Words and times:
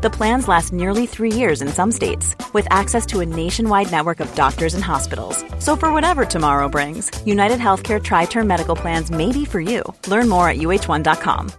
The 0.00 0.10
plans 0.10 0.46
last 0.46 0.72
nearly 0.72 1.06
three 1.06 1.32
years 1.32 1.60
in 1.60 1.68
some 1.68 1.90
states, 1.92 2.36
with 2.54 2.68
access 2.70 3.04
to 3.06 3.20
a 3.20 3.26
nationwide 3.26 3.90
network 3.90 4.20
of 4.20 4.32
doctors 4.34 4.74
and 4.74 4.84
hospitals. 4.84 5.44
So, 5.58 5.76
for 5.76 5.92
whatever 5.92 6.24
tomorrow 6.24 6.68
brings, 6.68 7.10
United 7.26 7.58
Healthcare 7.58 8.00
Tri 8.00 8.26
Term 8.26 8.46
Medical 8.46 8.76
Plans 8.76 9.10
may 9.10 9.32
be 9.32 9.44
for 9.44 9.60
you. 9.60 9.82
Learn 10.06 10.28
more 10.28 10.48
at 10.48 10.58
uh1.com. 10.58 11.50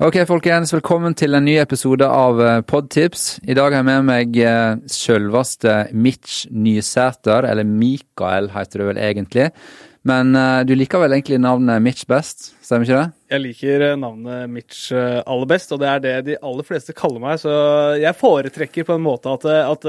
Ok, 0.00 0.16
folkens. 0.24 0.70
Velkommen 0.72 1.12
til 1.14 1.36
en 1.36 1.44
ny 1.44 1.58
episode 1.60 2.06
av 2.08 2.38
eh, 2.40 2.60
Podtips. 2.64 3.40
I 3.44 3.52
dag 3.52 3.68
har 3.68 3.82
jeg 3.82 3.88
med 3.88 4.06
meg 4.08 4.38
eh, 4.40 4.78
sjølveste 4.88 5.74
Mitch 5.92 6.46
Nysæter, 6.48 7.44
eller 7.44 7.68
Mikael 7.68 8.48
heter 8.54 8.80
det 8.80 8.86
vel 8.88 9.00
egentlig. 9.00 9.50
Men 10.08 10.32
uh, 10.32 10.62
du 10.64 10.72
liker 10.78 11.02
vel 11.02 11.12
egentlig 11.12 11.36
navnet 11.42 11.82
Mitch 11.84 12.06
best, 12.08 12.54
stemmer 12.64 12.86
ikke 12.86 12.96
det? 12.96 13.16
Jeg 13.30 13.42
liker 13.44 13.82
eh, 13.84 13.98
navnet 14.00 14.48
Mitch 14.50 14.86
eh, 14.96 15.18
aller 15.20 15.48
best, 15.50 15.74
og 15.74 15.82
det 15.82 15.90
er 15.90 16.00
det 16.02 16.14
de 16.26 16.36
aller 16.40 16.66
fleste 16.66 16.94
kaller 16.96 17.20
meg. 17.22 17.36
Så 17.42 17.52
jeg 18.00 18.16
foretrekker 18.18 18.86
på 18.88 18.96
en 18.96 19.04
måte 19.04 19.30
at, 19.30 19.44
at, 19.60 19.84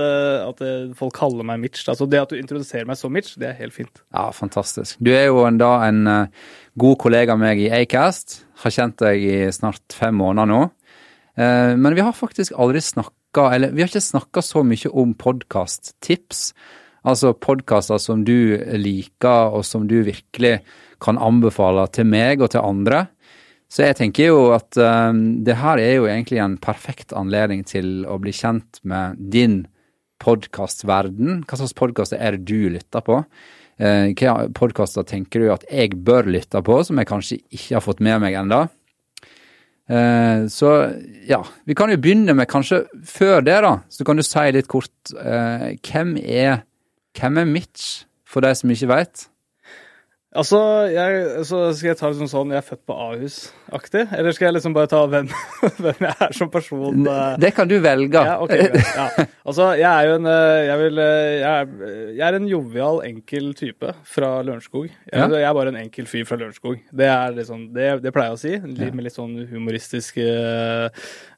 at 0.45 0.61
folk 0.99 1.15
kaller 1.15 1.47
meg 1.47 1.61
Mitch. 1.63 1.87
Altså 1.89 2.05
Det 2.11 2.19
at 2.19 2.33
du 2.33 2.37
introduserer 2.37 2.85
meg 2.89 2.99
som 2.99 3.13
Mitch, 3.15 3.37
det 3.39 3.49
er 3.49 3.57
helt 3.63 3.73
fint. 3.73 4.03
Ja, 4.11 4.27
fantastisk. 4.35 4.99
Du 4.99 5.09
er 5.15 5.29
jo 5.29 5.45
en, 5.47 5.57
da 5.61 5.71
en 5.87 6.03
god 6.77 6.99
kollega 7.01 7.33
av 7.33 7.41
meg 7.41 7.63
i 7.63 7.71
Acast. 7.79 8.43
Har 8.61 8.75
kjent 8.75 8.99
deg 9.01 9.25
i 9.25 9.39
snart 9.55 9.95
fem 9.95 10.21
måneder 10.21 10.51
nå. 10.51 10.61
Men 11.41 11.97
vi 11.97 12.05
har 12.05 12.13
faktisk 12.13 12.53
aldri 12.61 12.83
snakka, 12.83 13.47
eller 13.55 13.73
vi 13.73 13.81
har 13.81 13.89
ikke 13.89 14.05
snakka 14.11 14.45
så 14.45 14.61
mye 14.67 14.91
om 14.91 15.15
podkasttips. 15.17 16.51
Altså 17.01 17.33
podkaster 17.33 17.97
som 17.97 18.21
du 18.27 18.61
liker, 18.77 19.49
og 19.55 19.65
som 19.65 19.87
du 19.89 20.01
virkelig 20.05 20.59
kan 21.01 21.17
anbefale 21.17 21.87
til 21.95 22.05
meg 22.09 22.43
og 22.43 22.51
til 22.53 22.61
andre. 22.61 23.07
Så 23.71 23.85
jeg 23.87 23.97
tenker 23.97 24.27
jo 24.29 24.49
at 24.53 24.75
um, 24.77 25.39
det 25.47 25.55
her 25.61 25.79
er 25.79 25.93
jo 25.95 26.09
egentlig 26.11 26.41
en 26.43 26.57
perfekt 26.61 27.15
anledning 27.15 27.63
til 27.67 28.03
å 28.03 28.19
bli 28.21 28.33
kjent 28.35 28.81
med 28.83 29.17
din 29.33 29.63
podkastverden. 30.21 31.45
Hva 31.47 31.57
slags 31.57 31.77
podkaster 31.79 32.19
er 32.19 32.35
det 32.35 32.45
du 32.51 32.69
lytter 32.73 33.05
på? 33.05 33.21
Uh, 33.81 34.11
hva 34.19 34.49
podkaster 34.53 35.07
tenker 35.07 35.41
du 35.41 35.53
at 35.55 35.63
jeg 35.71 35.95
bør 36.05 36.29
lytte 36.35 36.61
på, 36.67 36.81
som 36.85 36.99
jeg 36.99 37.09
kanskje 37.09 37.39
ikke 37.47 37.79
har 37.79 37.85
fått 37.85 38.03
med 38.03 38.21
meg 38.21 38.37
ennå? 38.43 38.65
Uh, 39.91 40.45
så 40.51 40.91
ja, 41.27 41.39
vi 41.65 41.75
kan 41.75 41.89
jo 41.89 41.97
begynne 42.03 42.35
med 42.37 42.51
kanskje 42.51 42.83
før 43.07 43.39
det, 43.47 43.57
da. 43.63 43.77
Så 43.89 44.05
kan 44.05 44.19
du 44.19 44.27
si 44.27 44.45
litt 44.53 44.69
kort 44.69 45.15
uh, 45.15 45.71
hvem 45.79 46.13
er 46.21 46.67
hvem 47.17 47.37
er 47.41 47.45
Mitch, 47.49 48.05
for 48.25 48.41
de 48.45 48.53
som 48.55 48.71
ikke 48.71 48.87
veit? 48.91 49.27
Altså, 50.31 50.57
jeg, 50.87 51.41
så 51.43 51.57
skal 51.75 51.89
jeg 51.89 51.97
ta 51.99 52.07
det 52.07 52.15
som 52.21 52.27
sånn 52.31 52.53
jeg 52.53 52.61
er 52.61 52.63
født 52.63 52.85
på 52.87 52.95
Ahus-aktig? 52.95 54.05
Eller 54.15 54.31
skal 54.31 54.45
jeg 54.47 54.55
liksom 54.55 54.71
bare 54.77 54.87
ta 54.87 55.01
hvem, 55.11 55.25
hvem 55.83 56.05
jeg 56.07 56.13
er 56.23 56.35
som 56.37 56.47
person? 56.53 57.01
eh? 57.03 57.33
Det 57.43 57.49
kan 57.57 57.67
du 57.67 57.73
velge. 57.83 58.21
Ja, 58.29 58.37
ok, 58.39 58.53
ja. 58.55 59.09
Altså, 59.43 59.65
jeg 59.75 59.89
er 59.89 60.07
jo 60.07 60.13
en 60.21 60.29
eh, 60.31 60.61
Jeg, 60.69 60.77
vil, 60.85 61.01
eh, 61.03 61.33
jeg, 61.41 61.51
er, 61.51 61.91
jeg 62.15 62.23
er 62.29 62.37
en 62.39 62.47
jovial, 62.47 63.01
enkel 63.09 63.51
type 63.59 63.91
fra 64.07 64.31
Lørenskog. 64.47 64.87
Jeg, 64.87 65.19
Ja. 65.19 65.27
jeg 65.27 65.49
er 65.49 65.57
bare 65.59 65.75
en 65.75 65.81
enkel 65.83 66.07
fyr 66.07 66.23
fra 66.31 66.39
Lørenskog. 66.39 66.79
Det 66.95 67.11
er 67.11 67.35
liksom, 67.35 67.67
det, 67.75 67.91
det 68.07 68.15
pleier 68.15 68.31
jeg 68.31 68.39
å 68.39 68.43
si. 68.45 68.55
Litt 68.79 68.95
Med 68.95 69.09
litt 69.09 69.19
sånn 69.19 69.35
humoristisk 69.51 70.23
eh, 70.23 70.87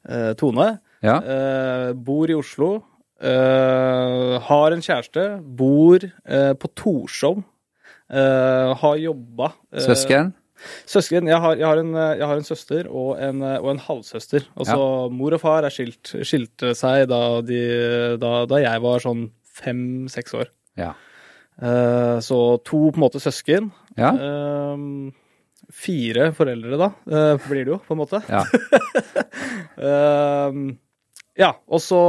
eh, 0.06 0.32
tone. 0.38 0.76
Ja. 1.02 1.18
Uh, 1.18 1.90
bor 1.98 2.30
i 2.30 2.38
Oslo. 2.38 2.76
Eh, 3.22 4.36
har 4.48 4.74
en 4.74 4.84
kjæreste. 4.84 5.26
Bor 5.58 6.04
uh, 6.04 6.54
på 6.58 6.70
Torshov. 6.76 7.42
Uh, 8.12 8.74
har 8.78 8.98
jobba 9.00 9.54
Søsken? 9.80 10.34
Søsken, 10.88 11.28
jeg 11.28 11.40
har, 11.40 11.56
jeg, 11.58 11.66
har 11.66 11.80
en, 11.80 11.94
jeg 11.94 12.28
har 12.28 12.38
en 12.38 12.46
søster 12.46 12.86
og 12.88 13.18
en, 13.20 13.42
og 13.42 13.72
en 13.72 13.80
halvsøster. 13.84 14.46
Altså, 14.56 14.76
Mor 15.12 15.34
og 15.36 15.42
far 15.42 15.66
er 15.66 15.74
skilt, 15.74 16.14
skilte 16.24 16.70
seg 16.78 17.08
da, 17.10 17.18
de, 17.44 17.58
da, 18.22 18.30
da 18.48 18.60
jeg 18.62 18.84
var 18.84 19.02
sånn 19.04 19.26
fem-seks 19.58 20.38
år. 20.40 20.48
Ja. 20.80 20.94
Så 22.24 22.38
to 22.64 22.80
på 22.86 22.96
en 22.96 23.04
måte 23.04 23.20
søsken. 23.20 23.68
Ja. 23.98 24.14
Fire 25.84 26.30
foreldre, 26.38 26.80
da, 26.80 26.90
blir 27.44 27.66
det 27.66 27.74
jo, 27.74 27.80
på 27.84 27.98
en 27.98 28.00
måte. 28.00 28.22
ja. 28.30 28.46
Ja, 31.40 31.56
og 31.66 31.82
så 31.82 32.00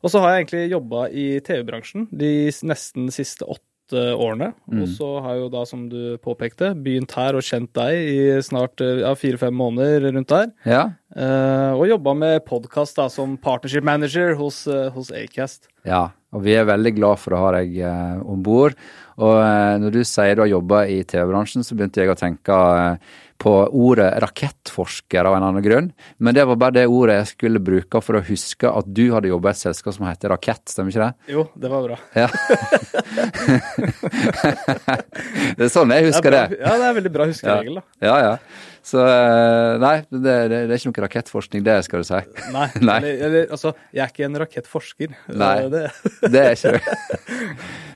Og 0.00 0.12
så 0.12 0.22
har 0.22 0.32
jeg 0.32 0.44
egentlig 0.44 0.70
jobba 0.72 1.08
i 1.12 1.26
TV-bransjen 1.44 2.06
de 2.08 2.48
nesten 2.64 3.10
siste 3.12 3.44
åtte 3.44 3.66
årene. 4.14 4.52
Mm. 4.70 4.84
Og 4.84 4.92
så 4.94 5.08
har 5.20 5.34
jeg 5.34 5.42
jo 5.42 5.48
da, 5.52 5.64
som 5.66 5.82
du 5.90 6.16
påpekte, 6.22 6.70
begynt 6.78 7.12
her 7.18 7.34
og 7.36 7.42
kjent 7.44 7.72
deg 7.74 7.98
i 7.98 8.20
snart 8.46 8.80
eh, 8.80 9.02
ja, 9.02 9.10
fire-fem 9.18 9.52
måneder 9.52 10.06
rundt 10.14 10.30
der. 10.30 10.52
ja. 10.64 10.84
Eh, 11.10 11.72
og 11.74 11.88
jobba 11.90 12.14
med 12.14 12.44
podkast 12.46 13.00
som 13.10 13.34
partnership 13.42 13.82
manager 13.84 14.36
hos, 14.38 14.62
eh, 14.70 14.88
hos 14.94 15.10
Acast. 15.10 15.66
Ja, 15.88 16.10
og 16.30 16.44
vi 16.44 16.52
er 16.54 16.68
veldig 16.68 16.92
glad 16.98 17.18
for 17.18 17.34
å 17.34 17.40
ha 17.46 17.50
deg 17.58 17.78
eh, 17.82 18.18
om 18.22 18.42
bord. 18.44 18.74
Og 19.20 19.36
eh, 19.42 19.78
når 19.82 19.90
du 19.96 20.02
sier 20.06 20.36
du 20.36 20.42
har 20.44 20.52
jobba 20.52 20.78
i 20.88 21.02
TV-bransjen, 21.02 21.64
så 21.66 21.74
begynte 21.76 22.00
jeg 22.02 22.10
å 22.12 22.18
tenke 22.18 22.54
eh, 22.54 22.96
på 23.40 23.52
ordet 23.66 24.20
rakettforsker 24.22 25.24
av 25.26 25.34
en 25.38 25.46
annen 25.48 25.64
grunn. 25.64 25.88
Men 26.20 26.34
det 26.36 26.44
var 26.46 26.56
bare 26.60 26.76
det 26.76 26.92
ordet 26.92 27.16
jeg 27.18 27.28
skulle 27.32 27.60
bruke 27.64 28.00
for 28.04 28.14
å 28.18 28.24
huske 28.24 28.68
at 28.68 28.86
du 28.86 29.12
hadde 29.14 29.32
jobba 29.32 29.48
i 29.50 29.52
et 29.56 29.62
selskap 29.62 29.92
som 29.96 30.06
heter 30.06 30.28
Rakett, 30.34 30.64
stemmer 30.70 30.90
ikke 30.92 31.06
det? 31.08 31.14
Jo, 31.34 31.42
det 31.56 31.68
var 31.72 31.80
bra. 31.88 31.96
Ja. 32.14 32.28
det 35.56 35.64
er 35.66 35.72
sånn 35.72 35.90
jeg 35.96 36.06
husker 36.10 36.30
det. 36.36 36.44
bra. 36.52 36.60
Ja, 36.60 36.72
det 36.76 36.86
er 36.90 36.94
veldig 37.00 37.14
bra 37.16 37.24
huskeregel, 37.32 37.74
da. 37.80 37.84
Ja, 38.04 38.16
ja. 38.28 38.34
Så 38.82 39.02
eh, 39.04 39.74
nei, 39.82 39.96
det, 40.10 40.20
det, 40.50 40.60
er 40.64 40.72
ikke 40.78 40.88
noe 40.92 41.04
rakettforskning, 41.04 41.62
det 41.66 41.76
skal 41.84 42.00
du 42.00 42.08
si. 42.08 42.20
Nei, 42.56 42.68
Nei. 42.80 42.96
Eller, 43.02 43.26
eller 43.26 43.52
altså, 43.56 43.74
jeg 43.92 44.04
er 44.06 44.14
ikke 44.14 44.24
en 44.30 44.40
rakettforsker. 44.44 45.14
Nei. 45.36 45.52
Eh, 45.66 45.70
Det, 45.70 45.84
Det 46.32 46.40
er 46.46 46.56
ikke 46.56 46.72
det. 46.78 46.96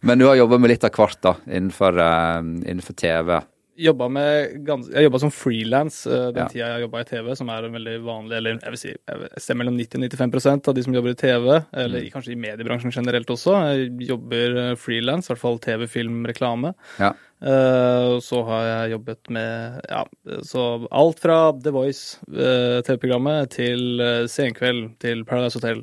Men 0.05 0.21
du 0.21 0.27
har 0.28 0.37
jobba 0.37 0.59
med 0.61 0.75
litt 0.75 0.84
av 0.84 0.93
hvert, 0.94 1.19
da, 1.25 1.34
innenfor, 1.49 1.99
eh, 2.05 2.39
innenfor 2.69 2.94
TV. 3.00 3.41
jobba 3.75 4.06
med 4.09 4.69
Jeg 4.94 5.03
jobba 5.09 5.19
som 5.19 5.31
frilans 5.34 6.05
den 6.06 6.37
Ja. 6.37 6.44
tida 6.47 6.69
jeg 6.77 6.84
jobba 6.84 7.00
i 7.00 7.05
TV, 7.09 7.34
som 7.34 7.49
er 7.50 7.65
en 7.67 7.73
veldig 7.75 7.94
vanlig 8.06 8.37
Eller 8.37 8.61
jeg 8.62 8.71
vil 8.71 8.78
si 8.78 8.93
jeg 8.93 9.43
ser 9.43 9.56
mellom 9.59 9.75
90 9.77 9.99
og 9.99 10.05
95% 10.31 10.69
av 10.71 10.75
de 10.77 10.83
som 10.87 10.94
jobber 10.94 11.11
i 11.11 11.19
TV, 11.19 11.49
eller 11.73 12.00
Mm. 12.05 12.12
kanskje 12.12 12.33
i 12.37 12.39
mediebransjen 12.39 12.93
generelt 12.94 13.27
også, 13.34 13.56
eh, 13.73 13.89
jobber 14.06 14.77
frilans, 14.77 15.27
i 15.27 15.33
hvert 15.33 15.41
fall 15.43 15.59
TV, 15.59 15.89
film, 15.89 16.25
reklame. 16.25 16.75
Ja. 17.00 17.15
Eh, 17.44 18.15
så 18.25 18.38
har 18.49 18.62
jeg 18.65 18.94
jobbet 18.94 19.28
med 19.37 19.84
ja, 19.91 20.00
så 20.49 20.62
alt 20.88 21.19
fra 21.21 21.37
The 21.60 21.69
Voice, 21.75 22.16
eh, 22.32 22.78
TV-programmet, 22.87 23.50
til 23.53 24.00
uh, 24.00 24.25
Senkveld, 24.31 24.94
til 25.05 25.21
Paradise 25.28 25.59
Hotel. 25.60 25.82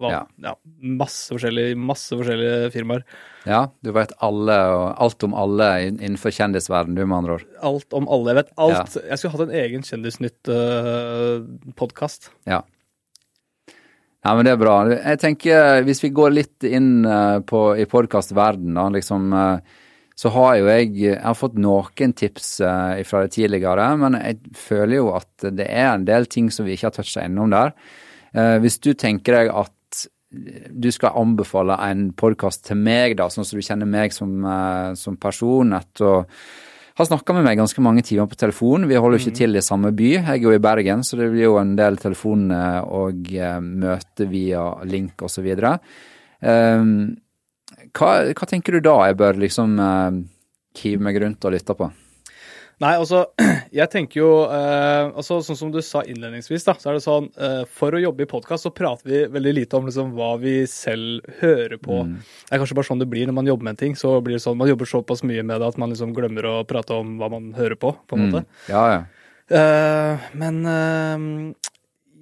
Var, 0.00 0.10
Ja. 0.10 0.22
ja. 0.42 0.54
masse 0.80 1.28
forskjellige, 1.34 1.76
masse 1.76 2.16
forskjellige 2.16 2.70
firmaer. 2.72 3.02
Ja, 3.44 3.66
du 3.84 3.92
vet 3.92 4.12
alle 4.24 4.56
alt 5.02 5.22
om 5.26 5.34
alle 5.36 5.68
innenfor 5.90 6.30
kjendisverden, 6.32 6.94
du, 6.96 7.04
med 7.04 7.18
andre 7.18 7.32
ord. 7.38 7.44
Alt 7.60 7.92
om 7.92 8.08
alle. 8.08 8.30
Jeg 8.32 8.36
vet 8.40 8.52
alt. 8.56 8.96
Jeg 9.02 9.18
skulle 9.18 9.34
hatt 9.36 9.48
en 9.48 9.58
egen 9.62 9.82
Kjendisnytt-podkast. 9.86 12.30
Ja. 12.48 12.60
Ja, 14.22 14.36
men 14.38 14.46
det 14.46 14.52
er 14.54 14.60
bra. 14.60 14.76
Jeg 14.94 15.18
tenker, 15.18 15.80
hvis 15.82 15.98
vi 16.04 16.12
går 16.14 16.30
litt 16.30 16.62
inn 16.66 17.02
eh, 17.04 17.40
på, 17.42 17.74
i 17.74 17.82
podkastverdenen, 17.90 18.76
da, 18.78 18.84
liksom, 18.94 19.32
eh, 19.34 19.58
så 20.18 20.32
har 20.34 20.56
jo 20.58 20.70
jeg, 20.70 20.90
jeg 21.00 21.20
har 21.22 21.36
fått 21.38 21.58
noen 21.60 22.14
tips 22.16 22.48
eh, 22.60 23.02
fra 23.08 23.24
det 23.24 23.34
tidligere, 23.36 23.90
men 24.00 24.18
jeg 24.20 24.56
føler 24.58 24.98
jo 24.98 25.12
at 25.16 25.50
det 25.50 25.68
er 25.68 25.92
en 25.92 26.08
del 26.08 26.28
ting 26.30 26.50
som 26.52 26.68
vi 26.68 26.76
ikke 26.76 26.90
har 26.90 26.96
toucha 26.96 27.24
innom 27.26 27.52
der. 27.52 27.72
Eh, 28.34 28.58
Hvis 28.62 28.80
du 28.82 28.92
tenker 28.94 29.40
deg 29.40 29.54
at 29.54 29.72
du 30.32 30.88
skal 30.94 31.18
anbefale 31.20 31.76
en 31.84 32.06
podkast 32.16 32.64
til 32.70 32.78
meg, 32.80 33.18
da, 33.18 33.28
sånn 33.28 33.44
som 33.44 33.58
du 33.58 33.64
kjenner 33.64 33.88
meg 33.88 34.14
som, 34.16 34.38
eh, 34.44 34.92
som 34.96 35.18
person, 35.20 35.74
etter 35.76 36.08
å 36.08 36.18
har 36.98 37.08
snakka 37.08 37.32
med 37.36 37.46
meg 37.46 37.56
ganske 37.60 37.82
mange 37.84 38.04
timer 38.04 38.28
på 38.28 38.36
telefon. 38.36 38.86
Vi 38.88 38.98
holder 39.00 39.18
jo 39.18 39.24
ikke 39.24 39.38
til 39.38 39.56
i 39.56 39.64
samme 39.64 39.92
by. 39.96 40.10
Jeg 40.18 40.28
er 40.28 40.42
jo 40.44 40.52
i 40.52 40.60
Bergen, 40.62 41.04
så 41.06 41.16
det 41.16 41.30
blir 41.32 41.46
jo 41.46 41.58
en 41.60 41.74
del 41.78 41.96
telefoner 41.96 42.84
og 42.84 43.30
møter 43.32 43.62
møte 43.62 44.28
via 44.28 44.66
link 44.84 45.24
osv. 45.24 45.48
Um, 46.42 47.16
hva, 47.98 48.12
hva 48.32 48.48
tenker 48.48 48.76
du 48.76 48.84
da 48.84 48.96
jeg 49.08 49.18
bør 49.20 49.40
liksom 49.42 49.76
uh, 49.80 50.22
hive 50.80 51.04
meg 51.04 51.20
rundt 51.22 51.44
og 51.44 51.54
lytte 51.56 51.76
på? 51.76 51.90
Nei, 52.82 52.96
altså, 52.98 53.26
Jeg 53.78 53.88
tenker 53.92 54.20
jo 54.20 54.30
eh, 54.50 55.12
altså 55.12 55.38
Sånn 55.44 55.58
som 55.58 55.72
du 55.74 55.78
sa 55.84 56.02
innledningsvis, 56.08 56.64
da, 56.66 56.74
så 56.80 56.90
er 56.90 56.98
det 56.98 57.04
sånn 57.04 57.28
eh, 57.36 57.62
For 57.70 57.94
å 57.94 58.00
jobbe 58.02 58.24
i 58.24 58.30
podkast 58.30 58.66
så 58.66 58.72
prater 58.74 59.08
vi 59.08 59.20
veldig 59.32 59.54
lite 59.60 59.78
om 59.78 59.88
liksom 59.88 60.14
hva 60.16 60.32
vi 60.42 60.62
selv 60.70 61.22
hører 61.40 61.78
på. 61.82 62.02
Mm. 62.08 62.16
Det 62.22 62.56
er 62.56 62.62
kanskje 62.62 62.78
bare 62.78 62.90
sånn 62.90 63.02
det 63.02 63.10
blir 63.12 63.28
når 63.28 63.38
man 63.38 63.50
jobber 63.50 63.68
med 63.68 63.76
en 63.76 63.82
ting. 63.84 63.96
så 63.98 64.16
blir 64.24 64.38
det 64.38 64.44
sånn, 64.44 64.58
Man 64.58 64.70
jobber 64.72 64.88
såpass 64.88 65.22
mye 65.28 65.44
med 65.46 65.62
det 65.62 65.70
at 65.72 65.80
man 65.80 65.94
liksom 65.94 66.14
glemmer 66.16 66.48
å 66.48 66.54
prate 66.68 66.96
om 66.96 67.16
hva 67.20 67.30
man 67.32 67.52
hører 67.58 67.78
på. 67.78 67.94
på 68.08 68.18
en 68.18 68.24
måte. 68.26 68.42
Mm. 68.42 68.72
Ja, 68.72 68.84
ja. 68.96 69.02
Eh, 69.52 70.26
men 70.38 70.60
eh, 70.66 71.70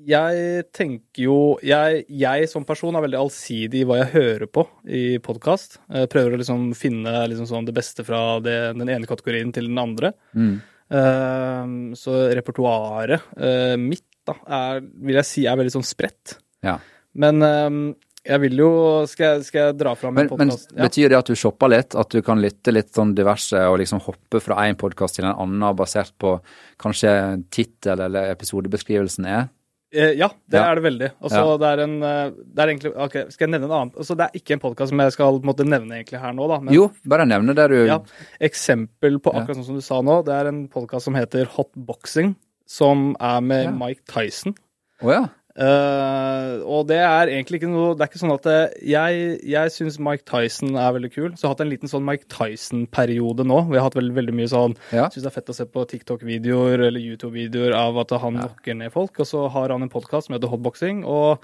jeg 0.09 0.65
tenker 0.77 1.25
jo 1.25 1.39
jeg, 1.65 2.05
jeg 2.09 2.49
som 2.51 2.65
person 2.69 2.97
er 2.97 3.05
veldig 3.05 3.19
allsidig 3.21 3.83
i 3.83 3.87
hva 3.89 4.01
jeg 4.01 4.13
hører 4.15 4.51
på 4.51 4.65
i 4.89 5.05
podkast. 5.23 5.81
Prøver 5.89 6.37
å 6.37 6.41
liksom 6.41 6.71
finne 6.79 7.15
liksom 7.31 7.49
sånn 7.51 7.69
det 7.69 7.77
beste 7.77 8.07
fra 8.07 8.39
det, 8.45 8.59
den 8.79 8.89
ene 8.89 9.09
kategorien 9.11 9.53
til 9.55 9.71
den 9.71 9.81
andre. 9.81 10.15
Mm. 10.33 10.55
Uh, 10.91 11.95
så 11.95 12.17
repertoaret 12.35 13.29
uh, 13.39 13.77
mitt 13.79 14.09
da, 14.27 14.35
er, 14.43 14.81
vil 14.83 15.21
jeg 15.21 15.29
si 15.29 15.45
er 15.47 15.59
veldig 15.59 15.77
sånn 15.79 15.87
spredt. 15.87 16.39
ja. 16.67 16.79
Men 17.19 17.43
eh, 17.43 17.77
jeg 18.23 18.39
vil 18.45 18.61
jo 18.61 18.73
Skal 19.11 19.25
jeg, 19.27 19.47
skal 19.49 19.65
jeg 19.65 19.79
dra 19.81 19.95
fram 19.99 20.19
en 20.21 20.29
Men, 20.29 20.51
men? 20.53 20.53
Ja. 20.77 20.85
betyr 20.85 21.11
det 21.11 21.19
at 21.19 21.31
du 21.31 21.39
shopper 21.39 21.73
litt? 21.73 21.97
At 21.99 22.13
du 22.13 22.21
kan 22.23 22.39
lytte 22.43 22.71
litt 22.71 22.93
sånn 22.95 23.17
diverse 23.17 23.59
og 23.67 23.81
liksom 23.81 24.03
hoppe 24.05 24.43
fra 24.45 24.61
én 24.69 24.79
podkast 24.79 25.19
til 25.19 25.27
en 25.27 25.35
annen 25.35 25.75
basert 25.75 26.13
på 26.21 26.37
kanskje 26.81 27.13
tittel 27.51 28.05
eller 28.07 28.31
episodebeskrivelsen 28.35 29.27
er? 29.27 29.49
Eh, 29.93 30.13
ja, 30.15 30.29
det 30.49 30.55
Ja. 30.61 30.71
er 30.71 30.75
det 30.77 30.85
veldig. 30.85 31.09
Altså, 31.21 31.41
Ja. 31.51 31.57
det, 31.59 31.67
er 31.67 31.83
en, 31.83 32.03
eh, 32.03 32.31
det 32.31 32.59
er 32.63 32.69
egentlig 32.69 32.93
Ok, 32.97 33.13
skal 33.33 33.49
jeg 33.49 33.51
nevne 33.61 33.65
en 33.65 33.71
annen? 33.79 33.91
Altså, 33.97 34.17
det 34.17 34.27
er 34.29 34.39
ikke 34.39 34.53
en 34.53 34.61
podkast 34.61 34.89
som 34.91 34.99
jeg 35.01 35.13
skal 35.13 35.41
måte 35.41 35.65
nevne 35.67 35.91
egentlig 35.99 36.21
her 36.21 36.33
nå, 36.33 36.47
da. 36.49 36.61
Men, 36.61 36.75
Jo, 36.75 36.91
bare 37.05 37.27
nevne 37.27 37.55
det 37.55 37.69
du 37.71 37.87
Ja, 37.87 37.99
eksempel 38.41 39.19
på 39.19 39.33
akkurat 39.35 39.57
sånn 39.57 39.65
som 39.67 39.75
du 39.75 39.81
sa 39.81 40.01
nå. 40.01 40.25
Det 40.25 40.33
er 40.35 40.47
en 40.49 40.69
podkast 40.69 41.03
som 41.03 41.15
heter 41.15 41.45
Hot 41.57 41.73
Boxing, 41.75 42.37
som 42.67 43.17
er 43.21 43.41
med. 43.41 43.77
Mike 43.77 44.05
Tyson. 44.07 44.55
Å 45.03 45.29
ja. 45.57 45.65
Eh, 45.67 46.61
og 46.63 46.87
det 46.87 47.01
er 47.03 47.31
egentlig 47.33 47.59
ikke 47.59 47.71
noe 47.73 47.95
Det 47.99 48.05
er 48.05 48.11
ikke 48.11 48.21
sånn 48.21 48.33
at 48.37 48.45
det, 48.47 48.59
jeg, 48.87 49.41
jeg 49.51 49.73
syns 49.75 49.99
Mike 50.03 50.23
Tyson 50.29 50.77
er 50.79 50.95
veldig 50.95 51.11
kul. 51.13 51.29
Så 51.35 51.43
jeg 51.43 51.49
har 51.49 51.57
hatt 51.57 51.65
en 51.65 51.73
liten 51.73 51.91
sånn 51.91 52.07
Mike 52.07 52.29
Tyson-periode 52.31 53.47
nå. 53.49 53.59
hvor 53.67 53.75
jeg 53.75 53.83
har 53.83 53.89
hatt 53.91 53.99
veldig, 53.99 54.17
veldig 54.21 54.37
mye 54.39 54.53
sånn 54.53 54.77
Ja. 54.95 55.09
Syns 55.11 55.27
det 55.27 55.33
er 55.33 55.37
fett 55.41 55.53
å 55.53 55.57
se 55.59 55.67
på 55.67 55.85
TikTok-videoer 55.91 56.87
eller 56.87 57.03
YouTube-videoer 57.03 57.75
av 57.77 57.99
at 58.05 58.15
han 58.23 58.39
knocker 58.39 58.79
ned 58.79 58.95
folk. 58.95 59.19
Og 59.19 59.27
så 59.29 59.49
har 59.51 59.75
han 59.75 59.87
en 59.87 59.93
podkast 59.93 60.29
som 60.29 60.39
heter 60.39 60.53
Hotboxing. 60.53 61.03
Og 61.09 61.43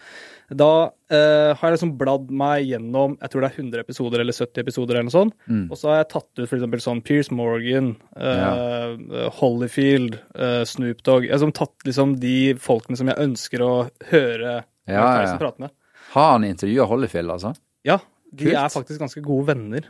da 0.55 0.93
eh, 1.11 1.53
har 1.59 1.63
jeg 1.71 1.75
liksom 1.75 1.95
bladd 1.99 2.29
meg 2.31 2.69
gjennom 2.69 3.17
jeg 3.19 3.33
tror 3.33 3.43
det 3.43 3.49
er 3.49 3.63
100 3.65 3.83
episoder 3.83 4.23
eller 4.23 4.37
70 4.37 4.63
episoder 4.63 4.95
eller 4.95 5.09
noe 5.09 5.15
sånt. 5.15 5.35
Mm. 5.51 5.65
Og 5.71 5.81
så 5.81 5.91
har 5.91 5.99
jeg 6.01 6.11
tatt 6.13 6.31
ut 6.39 6.47
eksempel 6.47 6.83
sånn 6.85 7.03
Pierce 7.07 7.35
Morgan, 7.35 7.93
eh, 8.15 9.27
Holyfield, 9.41 10.21
eh, 10.39 10.63
Snoop 10.69 11.03
Dogg. 11.03 11.27
Jeg 11.27 11.35
har 11.35 11.41
liksom 11.41 11.57
tatt 11.57 11.89
liksom 11.89 12.17
de 12.23 12.39
folkene 12.63 13.01
som 13.01 13.11
jeg 13.11 13.23
ønsker 13.27 13.67
å 13.67 13.75
høre 14.13 14.57
Ja, 14.87 15.03
ja. 15.27 15.37
Prate 15.41 15.65
med. 15.65 15.75
Har 16.13 16.37
han 16.37 16.47
intervjua 16.47 16.87
Holyfield, 16.87 17.33
altså? 17.35 17.57
Ja, 17.87 17.99
de 18.31 18.45
Kult. 18.47 18.59
er 18.61 18.71
faktisk 18.71 19.03
ganske 19.03 19.23
gode 19.25 19.49
venner. 19.51 19.89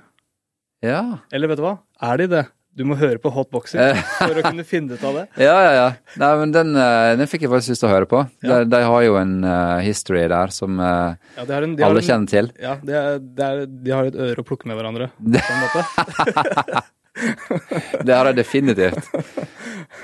Ja. 0.84 1.18
Eller 1.32 1.50
vet 1.50 1.60
du 1.60 1.66
hva? 1.66 1.78
Er 2.00 2.20
de 2.22 2.26
det? 2.32 2.46
Du 2.76 2.82
må 2.84 2.96
høre 3.00 3.16
på 3.22 3.30
Hotboxing 3.32 3.80
Eh. 3.80 4.00
for 4.18 4.36
å 4.36 4.42
kunne 4.44 4.64
finne 4.68 4.96
ut 4.98 5.04
av 5.08 5.14
det. 5.16 5.24
Ja, 5.46 5.54
ja, 5.64 5.72
ja. 5.76 5.86
Nei, 6.20 6.30
men 6.42 6.52
den, 6.52 6.74
eh, 6.76 7.12
den 7.16 7.30
fikk 7.30 7.46
jeg 7.46 7.52
faktisk 7.52 7.72
lyst 7.72 7.82
til 7.84 7.88
å 7.88 7.92
høre 7.94 8.08
på. 8.10 8.20
Ja. 8.44 8.58
De, 8.60 8.70
de 8.74 8.80
har 8.84 9.06
jo 9.06 9.16
en 9.20 9.32
uh, 9.44 9.78
history 9.84 10.26
der 10.28 10.52
som 10.52 10.76
uh, 10.80 11.16
Ja, 11.38 11.46
de 11.48 11.56
en, 11.56 11.76
de 11.78 11.86
alle 11.88 12.02
en, 12.04 12.08
kjenner 12.10 12.28
til. 12.34 12.50
Ja, 12.60 12.76
de, 12.84 12.92
er, 12.92 13.64
de 13.66 13.94
har 13.96 14.10
et 14.10 14.18
øre 14.28 14.44
å 14.44 14.46
plukke 14.46 14.68
med 14.68 14.76
hverandre, 14.76 15.08
på 15.16 15.40
en 15.40 15.62
måte. 15.64 16.84
Det 18.06 18.12
har 18.12 18.28
de 18.28 18.36
definitivt. 18.36 19.08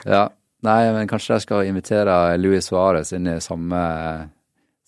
Ja. 0.08 0.30
Nei, 0.64 0.78
men 0.94 1.08
kanskje 1.10 1.34
jeg 1.36 1.42
skal 1.44 1.66
invitere 1.66 2.14
Louis 2.38 2.64
Suárez 2.70 3.10
inn 3.16 3.26
i 3.28 3.40
samme, 3.42 3.80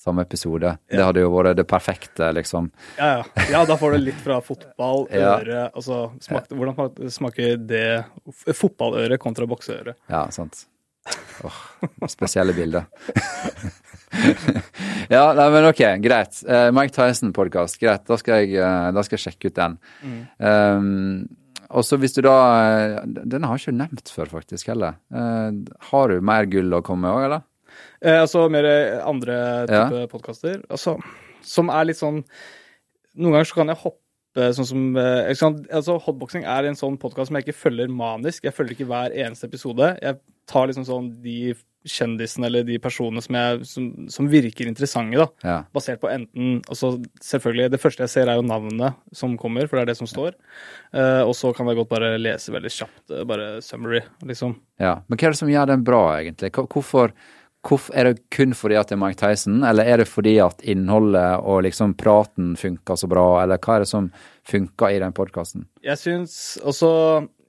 samme 0.05 0.25
episode. 0.27 0.75
Det 0.91 1.01
hadde 1.01 1.25
jo 1.25 1.33
vært 1.33 1.57
det 1.61 1.67
perfekte, 1.71 2.29
liksom. 2.37 2.69
Ja, 2.99 3.11
ja. 3.17 3.47
ja, 3.55 3.65
da 3.69 3.79
får 3.81 3.97
du 3.97 4.07
litt 4.11 4.21
fra 4.25 4.41
fotball, 4.45 5.07
Ja. 5.15 5.69
Altså 5.71 6.11
smak, 6.23 6.53
hvordan 6.53 7.11
smaker 7.13 7.57
det 7.61 8.05
fotballøre 8.55 9.19
kontra 9.23 9.49
bokseøre? 9.49 9.97
Ja, 10.13 10.27
sant. 10.35 10.67
Åh, 11.45 11.61
spesielle 12.09 12.55
bilder. 12.57 12.87
ja, 15.15 15.25
nei, 15.37 15.47
men 15.53 15.69
ok, 15.69 15.83
greit. 16.05 16.41
Uh, 16.49 16.71
Mike 16.75 16.95
Tyson-podkast, 16.97 17.79
greit. 17.83 18.05
Da 18.09 18.19
skal, 18.21 18.45
jeg, 18.45 18.61
uh, 18.61 18.91
da 18.95 19.05
skal 19.05 19.19
jeg 19.19 19.25
sjekke 19.27 19.51
ut 19.51 19.59
den. 19.59 19.79
Um, 20.39 21.25
og 21.75 21.87
så 21.87 21.99
hvis 21.99 22.15
du 22.15 22.21
da 22.23 22.35
eh, 22.61 22.99
Den 23.27 23.43
har 23.43 23.57
jeg 23.57 23.65
ikke 23.65 23.81
nevnt 23.81 24.13
før, 24.13 24.29
faktisk, 24.37 24.69
heller. 24.71 25.01
Uh, 25.13 25.65
har 25.91 26.13
du 26.13 26.25
mer 26.25 26.49
gull 26.51 26.77
å 26.77 26.85
komme 26.87 27.09
med 27.09 27.17
òg, 27.17 27.27
eller? 27.29 27.45
Eh, 28.03 28.21
altså 28.21 28.47
mer 28.53 28.69
andre 29.05 29.67
Ja. 29.69 29.89
type 29.89 30.09
podkaster. 30.13 30.63
Altså, 30.71 30.99
som 31.43 31.71
er 31.71 31.85
litt 31.91 32.01
sånn 32.01 32.25
Noen 33.17 33.37
ganger 33.37 33.47
så 33.47 33.55
kan 33.61 33.69
jeg 33.71 33.79
hoppe 33.79 34.01
sånn 34.57 34.67
som 34.67 34.97
eh? 34.99 35.29
Altså, 35.31 35.95
Hotboxing 36.03 36.43
er 36.43 36.67
en 36.67 36.75
sånn 36.75 36.97
podkast 36.99 37.31
som 37.31 37.37
jeg 37.39 37.47
ikke 37.47 37.61
følger 37.61 37.93
manisk. 37.95 38.43
Jeg 38.43 38.57
følger 38.57 38.75
ikke 38.75 38.89
hver 38.91 39.15
eneste 39.15 39.47
episode. 39.47 39.93
Jeg 40.03 40.19
tar 40.51 40.67
liksom 40.67 40.85
sånn 40.89 41.13
de 41.23 41.55
kjendisene 41.85 42.49
eller 42.49 42.65
de 42.65 42.79
personene 42.81 43.21
som, 43.23 43.37
jeg, 43.37 43.67
som, 43.69 43.87
som 44.09 44.29
virker 44.33 44.67
interessante, 44.67 45.21
da. 45.21 45.27
Ja. 45.45 45.57
Basert 45.77 46.01
på 46.01 46.09
enten 46.09 46.63
altså 46.73 46.95
Selvfølgelig, 47.21 47.71
det 47.75 47.81
første 47.83 48.07
jeg 48.07 48.13
ser, 48.15 48.31
er 48.33 48.41
jo 48.41 48.47
navnet 48.49 48.97
som 49.13 49.37
kommer, 49.41 49.69
for 49.69 49.77
det 49.77 49.85
er 49.85 49.93
det 49.93 49.99
som 50.01 50.09
står. 50.09 50.33
Uh, 50.97 51.23
og 51.29 51.35
så 51.37 51.53
kan 51.55 51.69
jeg 51.69 51.77
godt 51.83 51.93
bare 51.93 52.15
lese 52.19 52.55
veldig 52.55 52.73
kjapt, 52.73 53.05
eh, 53.13 53.25
bare 53.29 53.49
summary, 53.65 54.01
liksom. 54.25 54.57
ja. 54.81 54.97
Men 55.07 55.21
hva 55.21 55.29
er 55.29 55.37
det 55.37 55.43
som 55.43 55.53
gjør 55.53 55.71
den 55.75 55.85
bra, 55.87 56.03
egentlig? 56.23 56.51
Hvorfor 56.57 57.13
Er 57.95 58.11
det 58.11 58.31
kun 58.35 58.53
fordi 58.57 58.77
at 58.77 58.91
det 58.91 58.97
er 58.99 59.01
Mike 59.01 59.21
Tyson, 59.21 59.63
eller 59.65 59.89
er 59.89 60.03
det 60.03 60.09
fordi 60.11 60.35
at 60.45 60.61
innholdet 60.69 61.41
og 61.41 61.63
liksom 61.65 61.95
praten 61.97 62.55
funker 62.61 62.99
så 63.01 63.09
bra, 63.09 63.43
eller 63.43 63.59
hva 63.59 63.79
er 63.79 63.85
det 63.85 63.89
som 63.89 64.11
funker 64.45 64.93
i 64.93 65.01
den 65.01 65.15
podkasten? 65.17 65.65
Jeg 65.85 65.97
syns 66.01 66.59
også 66.61 66.91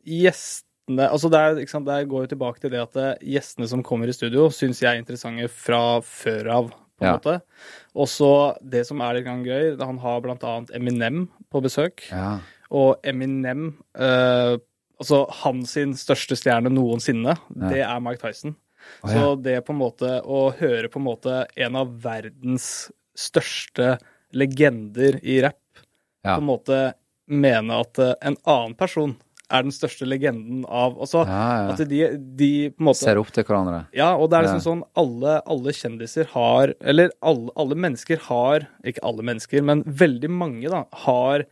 gjestene 0.05 1.09
altså 1.09 1.31
det, 1.33 1.39
er, 1.41 1.59
ikke 1.63 1.73
sant, 1.73 1.87
der, 1.89 2.05
går 2.05 2.25
jo 2.25 2.31
tilbake 2.35 2.61
til 2.61 2.71
det 2.75 2.81
at 2.83 2.97
eh, 3.01 3.13
gjestene 3.35 3.67
som 3.67 3.83
kommer 3.83 4.07
i 4.07 4.13
studio, 4.15 4.51
syns 4.53 4.83
jeg 4.83 4.91
er 4.93 5.01
interessante 5.01 5.47
fra 5.49 5.99
før 6.05 6.51
av, 6.59 6.69
på 6.95 7.03
en 7.03 7.09
Ja. 7.09 7.15
måte. 7.17 7.39
Og 7.95 8.07
så 8.07 8.55
det 8.61 8.85
som 8.87 9.01
er 9.01 9.17
litt 9.17 9.25
gøy, 9.25 9.73
han 9.81 9.97
har 9.99 10.21
blant 10.21 10.43
annet 10.43 10.71
Eminem 10.77 11.25
på 11.51 11.61
besøk. 11.65 12.05
Ja. 12.11 12.37
Og 12.71 12.95
Eminem 13.03 13.73
eh, 13.97 14.55
Altså 14.95 15.25
hans 15.43 15.73
sin 15.75 15.91
største 15.99 16.37
stjerne 16.39 16.69
noensinne, 16.71 17.33
det 17.51 17.81
er 17.83 17.99
Mike 17.99 18.21
Tyson. 18.21 18.53
Å, 19.03 19.09
Så 19.11 19.41
det 19.43 19.59
på 19.65 19.73
en 19.73 19.79
måte 19.81 20.21
å 20.25 20.47
høre 20.59 20.89
på 20.89 20.99
en 21.01 21.07
måte 21.07 21.45
en 21.55 21.75
av 21.75 21.91
verdens 22.03 22.89
største 23.15 23.97
legender 24.35 25.19
i 25.23 25.41
rapp 25.45 25.61
Ja. 26.25 26.35
på 26.37 26.41
en 26.41 26.47
måte 26.49 26.93
mene 27.29 27.79
at 27.79 27.99
eh, 27.99 28.13
en 28.21 28.35
annen 28.45 28.75
person 28.77 29.15
er 29.51 29.61
den 29.61 29.71
største 29.71 30.07
legenden 30.09 30.63
av 30.65 30.95
også, 30.97 31.21
Ja, 31.29 31.67
ja. 31.67 31.73
at 31.75 31.83
de, 31.87 31.99
de 32.17 32.49
på 32.73 32.81
en 32.81 32.87
måte 32.87 33.03
Ser 33.05 33.19
opp 33.21 33.29
til 33.31 33.43
hverandre. 33.45 33.83
ja, 33.93 34.15
og 34.17 34.31
det 34.31 34.39
er 34.39 34.47
liksom 34.47 34.61
Ja. 34.61 34.65
sånn 34.71 34.83
alle, 34.97 35.35
alle 35.45 35.71
kjendiser 35.71 36.25
har 36.33 36.73
Eller 36.81 37.11
alle, 37.21 37.49
alle 37.55 37.75
mennesker 37.75 38.17
har 38.25 38.65
Ikke 38.83 39.03
alle 39.03 39.21
mennesker, 39.21 39.61
men 39.63 39.83
veldig 39.85 40.29
mange 40.33 40.67
da 40.73 40.85
har 41.05 41.45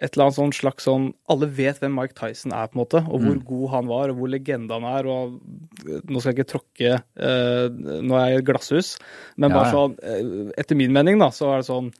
et 0.00 0.14
eller 0.14 0.24
annet 0.28 0.36
sånn 0.38 0.52
slags 0.56 0.86
sånn 0.88 1.10
Alle 1.28 1.46
vet 1.46 1.78
hvem 1.82 1.92
Mike 1.94 2.14
Tyson 2.16 2.52
er, 2.56 2.66
på 2.72 2.78
en 2.78 2.82
måte, 2.84 3.02
og 3.06 3.20
hvor 3.20 3.36
Mm. 3.36 3.44
god 3.44 3.68
han 3.74 3.86
var, 3.90 4.08
og 4.10 4.16
hvor 4.18 4.28
legende 4.32 4.72
han 4.72 4.84
er. 4.88 5.06
og 5.06 5.40
Nå 6.08 6.20
skal 6.20 6.32
jeg 6.32 6.38
ikke 6.40 6.52
tråkke 6.54 6.94
eh, 7.20 7.68
Nå 8.00 8.16
er 8.16 8.26
jeg 8.30 8.38
i 8.38 8.40
et 8.40 8.48
glasshus, 8.48 8.94
men 9.36 9.50
Ja, 9.50 9.56
bare 9.58 9.72
sånn 9.74 9.98
eh, 10.02 10.52
Etter 10.58 10.76
min 10.80 10.92
mening, 10.92 11.18
da, 11.20 11.28
så 11.30 11.52
er 11.52 11.60
det 11.62 11.68
sånn 11.68 11.92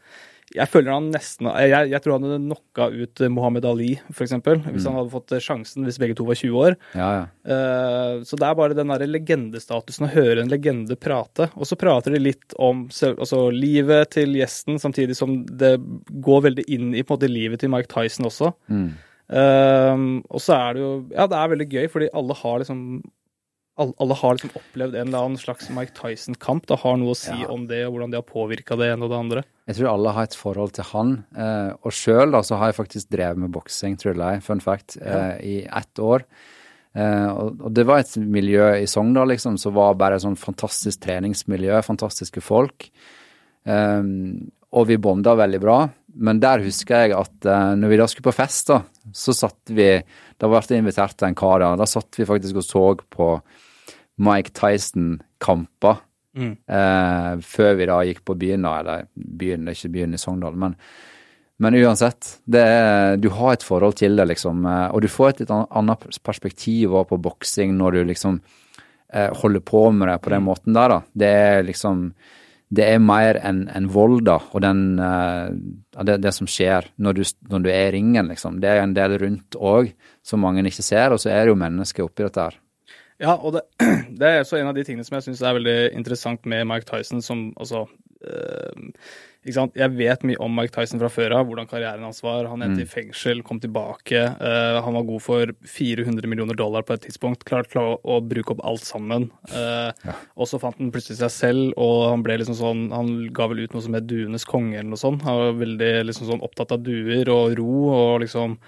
jeg 0.57 0.67
føler 0.67 0.91
han 0.91 1.11
nesten 1.15 1.47
Jeg, 1.47 1.91
jeg 1.93 2.03
tror 2.03 2.17
han 2.17 2.25
hadde 2.27 2.39
knocka 2.43 2.89
ut 2.91 3.21
Mohammed 3.31 3.65
Ali, 3.71 3.93
eksempel, 4.27 4.59
hvis 4.65 4.83
Mm. 4.83 4.89
han 4.91 4.97
hadde 4.99 5.13
fått 5.13 5.35
sjansen 5.45 5.85
hvis 5.87 5.99
begge 6.03 6.17
to 6.19 6.25
var 6.27 6.35
20 6.35 6.57
år. 6.59 6.77
Ja, 6.99 7.11
ja. 7.21 7.27
Uh, 7.47 8.25
Så 8.27 8.37
det 8.41 8.49
er 8.49 8.55
bare 8.59 8.75
den 8.75 8.89
der 8.91 9.07
legendestatusen 9.07 10.09
å 10.09 10.11
høre 10.15 10.41
en 10.43 10.51
legende 10.51 10.97
prate. 10.99 11.51
Og 11.55 11.67
så 11.71 11.79
prater 11.79 12.13
de 12.17 12.19
litt 12.25 12.55
om 12.59 12.87
altså, 12.89 13.45
livet 13.55 14.11
til 14.17 14.35
gjesten, 14.35 14.81
samtidig 14.83 15.15
som 15.17 15.45
det 15.47 15.77
går 16.21 16.43
veldig 16.51 16.65
inn 16.69 16.91
i 16.95 17.03
på 17.05 17.15
en 17.15 17.19
måte, 17.21 17.31
livet 17.31 17.61
til 17.63 17.71
Mike 17.71 17.89
Tyson 17.93 18.27
også. 18.27 18.53
Mm. 18.69 18.91
Uh, 19.31 20.21
og 20.29 20.41
så 20.43 20.57
er 20.59 20.75
det 20.75 20.83
jo 20.83 20.93
Ja, 21.15 21.27
det 21.31 21.39
er 21.39 21.53
veldig 21.55 21.69
gøy, 21.71 21.87
fordi 21.93 22.09
alle 22.19 22.35
har 22.35 22.59
liksom 22.65 22.85
alle, 23.81 24.17
har 24.21 24.37
liksom 24.37 24.51
opplevd 24.61 24.95
en 24.99 25.09
eller 25.09 25.25
annen 25.25 25.41
slags 25.41 25.71
Mike 25.75 25.95
Tyson-kamp. 25.97 26.67
Det 26.69 26.79
har 26.83 26.97
noe 27.01 27.15
å 27.15 27.17
si 27.19 27.33
Ja. 27.33 27.49
om 27.49 27.67
det, 27.67 27.81
og 27.87 27.95
hvordan 27.95 28.11
det 28.13 28.21
har 28.21 28.29
påvirka 28.29 28.77
det 28.79 28.91
ene 28.93 29.05
og 29.07 29.11
det 29.11 29.19
andre. 29.19 29.45
Jeg 29.71 29.77
tror 29.79 29.91
alle 29.95 30.13
har 30.17 30.29
et 30.29 30.37
forhold 30.37 30.73
til 30.77 30.85
han. 30.93 31.13
Eh, 31.37 31.73
og 31.85 31.93
sjøl 31.93 32.37
så 32.45 32.59
har 32.59 32.73
jeg 32.73 32.79
faktisk 32.81 33.11
drevet 33.11 33.39
med 33.39 33.53
boksing, 33.53 33.97
tror 33.97 34.15
jeg, 34.17 34.43
fun 34.43 34.61
fact, 34.61 34.99
eh, 35.01 35.37
i 35.41 35.57
ett 35.67 35.99
år. 35.99 36.25
Eh, 36.95 37.29
og, 37.31 37.61
og 37.63 37.73
det 37.73 37.87
var 37.87 38.01
et 38.03 38.17
miljø 38.19 38.67
i 38.83 38.87
Sogndal 38.91 39.29
liksom, 39.31 39.57
som 39.63 39.73
var 39.75 39.95
bare 39.95 40.17
et 40.19 40.23
sånn 40.25 40.37
fantastisk 40.37 41.01
treningsmiljø, 41.07 41.81
fantastiske 41.87 42.43
folk. 42.43 42.91
Eh, 43.67 44.03
og 44.71 44.87
vi 44.87 44.97
bonda 45.03 45.35
veldig 45.39 45.61
bra. 45.63 45.79
Men 46.21 46.41
der 46.43 46.63
husker 46.65 47.05
jeg 47.07 47.15
at 47.15 47.47
eh, 47.47 47.73
når 47.79 47.93
vi 47.93 47.99
da 48.01 48.07
skulle 48.11 48.29
på 48.31 48.35
fest, 48.35 48.71
da, 48.73 48.81
så 49.15 49.35
satt 49.35 49.71
vi 49.75 50.03
Da 50.41 50.49
ble 50.49 50.61
jeg 50.65 50.81
invitert 50.81 51.17
til 51.19 51.29
en 51.29 51.35
kar, 51.37 51.59
da. 51.61 51.75
Da 51.77 51.85
satt 51.85 52.17
vi 52.17 52.25
faktisk 52.25 52.57
og 52.57 52.65
så 52.65 52.85
på 53.13 53.27
Mike 54.21 54.53
Tyson-kamper. 54.57 56.01
Mm. 56.37 56.53
Eh, 56.55 57.31
før 57.43 57.79
vi 57.79 57.89
da 57.91 58.01
gikk 58.07 58.25
på 58.29 58.37
byen, 58.39 58.67
da. 58.67 58.75
Eller 58.81 59.07
byen, 59.15 59.65
det 59.67 59.73
er 59.73 59.79
ikke 59.79 59.95
byen 59.97 60.15
i 60.15 60.21
Sogndal, 60.21 60.59
men, 60.61 60.77
men 61.61 61.79
uansett. 61.81 62.37
Det 62.45 62.63
er, 62.63 63.17
du 63.21 63.31
har 63.35 63.57
et 63.57 63.67
forhold 63.67 63.99
til 64.01 64.21
det, 64.21 64.29
liksom. 64.31 64.65
eh, 64.69 64.89
Og 64.95 65.03
du 65.03 65.11
får 65.11 65.33
et 65.33 65.45
litt 65.45 65.55
annet 65.57 66.11
perspektiv 66.27 66.95
også 66.95 67.15
på 67.15 67.23
boksing 67.31 67.75
når 67.79 67.99
du 67.99 68.03
liksom 68.13 68.43
eh, 69.13 69.31
holder 69.43 69.65
på 69.67 69.89
med 69.97 70.13
det 70.13 70.21
på 70.23 70.35
den 70.37 70.47
måten 70.47 70.77
der, 70.77 70.95
da. 70.95 71.01
Det 71.25 71.33
er 71.41 71.67
liksom 71.67 72.13
det 72.71 72.85
er 72.87 73.01
mer 73.03 73.35
enn 73.43 73.65
en 73.75 73.89
vold, 73.91 74.21
da, 74.29 74.37
og 74.55 74.63
den, 74.63 74.83
uh, 75.03 75.51
det, 76.07 76.21
det 76.23 76.31
som 76.37 76.47
skjer 76.47 76.87
når 77.03 77.17
du, 77.19 77.23
når 77.51 77.65
du 77.65 77.71
er 77.73 77.89
i 77.89 77.95
ringen, 77.97 78.31
liksom. 78.31 78.61
Det 78.63 78.71
er 78.71 78.85
en 78.85 78.95
del 78.95 79.17
rundt 79.19 79.59
òg, 79.59 79.91
som 80.23 80.45
mange 80.45 80.63
ikke 80.63 80.87
ser, 80.87 81.11
og 81.11 81.19
så 81.19 81.33
er 81.35 81.43
det 81.43 81.51
jo 81.51 81.59
mennesker 81.59 82.07
oppi 82.07 82.29
dette 82.29 82.45
her. 82.47 82.61
Ja, 83.21 83.35
og 83.37 83.53
det, 83.59 83.65
det 84.21 84.29
er 84.35 84.43
også 84.45 84.61
en 84.61 84.71
av 84.71 84.77
de 84.79 84.85
tingene 84.87 85.05
som 85.07 85.19
jeg 85.19 85.29
syns 85.29 85.43
er 85.45 85.59
veldig 85.59 85.79
interessant 85.99 86.47
med 86.49 86.65
Mike 86.71 86.89
Tyson, 86.89 87.21
som 87.25 87.51
altså 87.61 87.85
øh, 88.25 88.89
ikke 89.41 89.55
sant? 89.57 89.77
Jeg 89.81 89.95
vet 89.97 90.25
mye 90.29 90.37
om 90.45 90.53
Mike 90.53 90.73
Tyson 90.75 91.01
fra 91.01 91.09
før 91.13 91.33
av, 91.39 91.47
hvordan 91.49 91.69
karrieren 91.71 92.03
hans 92.05 92.19
var. 92.25 92.45
Han 92.51 92.61
endte 92.65 92.83
i 92.85 92.89
fengsel, 92.89 93.41
kom 93.47 93.57
tilbake. 93.63 94.21
Øh, 94.37 94.81
han 94.85 94.97
var 94.99 95.07
god 95.09 95.23
for 95.25 95.53
400 95.65 96.29
millioner 96.29 96.59
dollar 96.59 96.85
på 96.85 96.93
et 96.97 97.07
tidspunkt. 97.07 97.47
Klart 97.49 97.73
å, 97.81 97.87
å 98.05 98.19
bruke 98.21 98.53
opp 98.53 98.61
alt 98.69 98.85
sammen. 98.85 99.31
Eh, 99.49 100.13
Og 100.37 100.49
så 100.51 100.61
fant 100.61 100.77
han 100.81 100.93
plutselig 100.93 101.23
seg 101.23 101.33
selv, 101.33 101.73
og 101.81 102.11
han 102.11 102.25
ble 102.27 102.37
liksom 102.43 102.57
sånn 102.59 102.83
Han 102.93 103.15
ga 103.37 103.49
vel 103.49 103.65
ut 103.65 103.73
noe 103.77 103.85
som 103.85 103.97
het 103.97 104.09
Duenes 104.11 104.45
konge, 104.49 104.77
eller 104.77 104.93
noe 104.93 105.01
sånt. 105.01 105.25
Han 105.25 105.41
var 105.41 105.57
veldig 105.63 105.93
liksom 106.11 106.29
sånn 106.29 106.45
opptatt 106.45 106.77
av 106.77 106.85
duer 106.85 107.29
og 107.33 107.57
ro, 107.61 107.73
og 107.97 108.21
liksom 108.27 108.59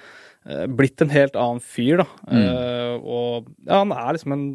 blitt 0.45 1.03
en 1.05 1.13
helt 1.13 1.37
annen 1.39 1.61
fyr, 1.63 2.03
da. 2.03 2.07
Eh, 2.35 2.95
og 2.99 3.51
ja, 3.67 3.79
han 3.79 3.93
er 3.95 4.17
liksom 4.17 4.33
en 4.35 4.47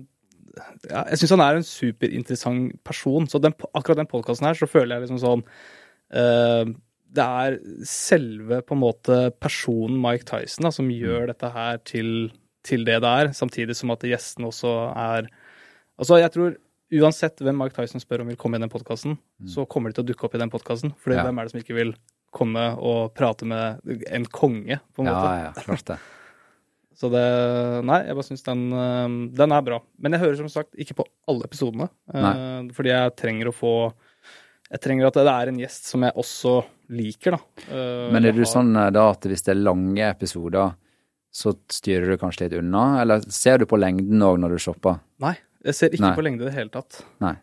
ja, 0.90 1.04
Jeg 1.12 1.20
syns 1.22 1.36
han 1.36 1.44
er 1.46 1.60
en 1.60 1.68
superinteressant 1.68 2.84
person. 2.88 3.28
Så 3.30 3.40
den, 3.40 3.54
akkurat 3.78 4.00
den 4.02 4.10
podkasten 4.10 4.48
her, 4.50 4.58
så 4.58 4.68
føler 4.68 4.98
jeg 4.98 5.06
liksom 5.06 5.20
sånn 5.22 5.44
uh, 6.18 6.66
Det 7.14 7.28
er 7.44 7.60
selve 7.88 8.64
på 8.66 8.74
en 8.76 8.82
måte 8.82 9.20
personen 9.40 10.00
Mike 10.02 10.26
Tyson 10.28 10.66
da, 10.68 10.72
som 10.74 10.90
gjør 10.92 11.30
dette 11.30 11.52
her 11.54 11.78
til, 11.86 12.32
til 12.66 12.84
det 12.90 12.98
det 13.06 13.12
er, 13.22 13.32
samtidig 13.38 13.78
som 13.78 13.94
at 13.94 14.04
gjestene 14.10 14.50
også 14.50 14.74
er 14.96 15.30
Altså, 15.98 16.20
jeg 16.22 16.34
tror 16.34 16.58
uansett 16.98 17.42
hvem 17.42 17.58
Mike 17.58 17.74
Tyson 17.78 18.02
spør 18.02 18.22
om 18.26 18.28
vil 18.30 18.38
komme 18.38 18.60
i 18.60 18.62
den 18.62 18.70
podkasten, 18.70 19.16
så 19.50 19.66
kommer 19.66 19.90
de 19.90 19.98
til 19.98 20.06
å 20.06 20.10
dukke 20.12 20.28
opp 20.28 20.36
i 20.38 20.42
den 20.42 20.52
podkasten. 20.54 20.94
For 21.02 21.12
Ja. 21.14 21.24
hvem 21.26 21.40
er 21.40 21.48
det 21.48 21.52
som 21.52 21.60
ikke 21.62 21.74
vil 21.78 21.96
komme 22.36 22.64
og 22.78 23.14
prate 23.18 23.46
med 23.48 23.82
en 24.12 24.26
konge, 24.26 24.80
på 24.94 25.02
en 25.04 25.10
Ja, 25.10 25.16
måte? 25.16 25.34
ja, 25.46 25.52
klart 25.66 25.86
det. 25.94 25.98
Så 26.98 27.12
det 27.14 27.22
Nei, 27.86 28.00
jeg 28.08 28.16
bare 28.18 28.26
syns 28.26 28.42
den, 28.48 28.62
øh, 28.74 29.16
den 29.38 29.52
er 29.54 29.62
bra. 29.62 29.78
Men 30.02 30.16
jeg 30.16 30.22
hører 30.24 30.38
som 30.40 30.50
sagt 30.50 30.74
ikke 30.82 30.96
på 30.98 31.06
alle 31.30 31.46
episodene. 31.46 31.90
Nei. 32.14 32.72
fordi 32.74 32.90
jeg 32.90 33.16
trenger 33.16 33.52
å 33.52 33.54
få 33.54 33.74
Jeg 34.72 34.82
trenger 34.84 35.08
at 35.08 35.14
det 35.14 35.28
er 35.32 35.48
en 35.48 35.60
gjest 35.62 35.86
som 35.88 36.02
jeg 36.04 36.12
også 36.20 36.56
liker, 36.90 37.38
da. 37.38 37.40
Øh, 37.72 38.12
Men 38.12 38.26
er 38.26 38.34
det 38.34 38.42
du 38.42 38.50
sånn 38.50 38.74
eh, 38.76 38.90
da 38.92 39.06
at 39.14 39.22
hvis 39.30 39.46
det 39.46 39.54
er 39.54 39.62
lange 39.62 40.10
episoder, 40.10 40.74
så 41.32 41.54
styrer 41.72 42.10
du 42.12 42.18
kanskje 42.18 42.48
litt 42.50 42.58
unna, 42.60 43.02
eller 43.02 43.22
ser 43.32 43.60
du 43.62 43.66
på 43.70 43.78
lengden 43.80 44.20
òg 44.26 44.40
når 44.42 44.56
du 44.58 44.58
shopper? 44.66 44.98
Nei, 45.24 45.36
jeg 45.64 45.76
ser 45.78 45.94
ikke 45.96 46.04
Nei. 46.10 46.16
på 46.18 46.26
lengde 46.26 46.44
i 46.44 46.50
det 46.50 46.56
hele 46.58 46.74
tatt. 46.74 47.00
Nei. 47.24 47.36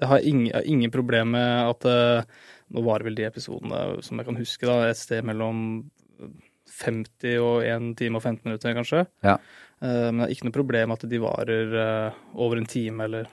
Det 0.00 0.08
har 0.08 0.24
ingen, 0.24 0.46
jeg 0.48 0.64
ingen 0.72 0.90
problem 0.94 1.34
med 1.34 1.74
at 1.74 1.84
Nå 2.72 2.82
varer 2.86 3.04
vel 3.04 3.14
de 3.18 3.26
episodene, 3.28 4.02
som 4.02 4.16
jeg 4.18 4.26
kan 4.30 4.36
huske, 4.40 4.66
da, 4.66 4.78
et 4.88 4.96
sted 4.96 5.24
mellom 5.28 5.58
50 6.82 7.36
og 7.42 7.60
1 7.66 7.92
time 7.98 8.16
og 8.18 8.22
15 8.24 8.46
minutter, 8.48 8.74
kanskje. 8.76 9.04
Ja. 9.26 9.36
Eh, 9.82 10.08
men 10.10 10.22
det 10.22 10.28
er 10.30 10.34
ikke 10.36 10.48
noe 10.48 10.56
problem 10.56 10.94
at 10.94 11.04
de 11.10 11.20
varer 11.22 11.74
øh, 11.84 12.20
over 12.40 12.56
en 12.62 12.66
time, 12.70 13.04
eller 13.04 13.26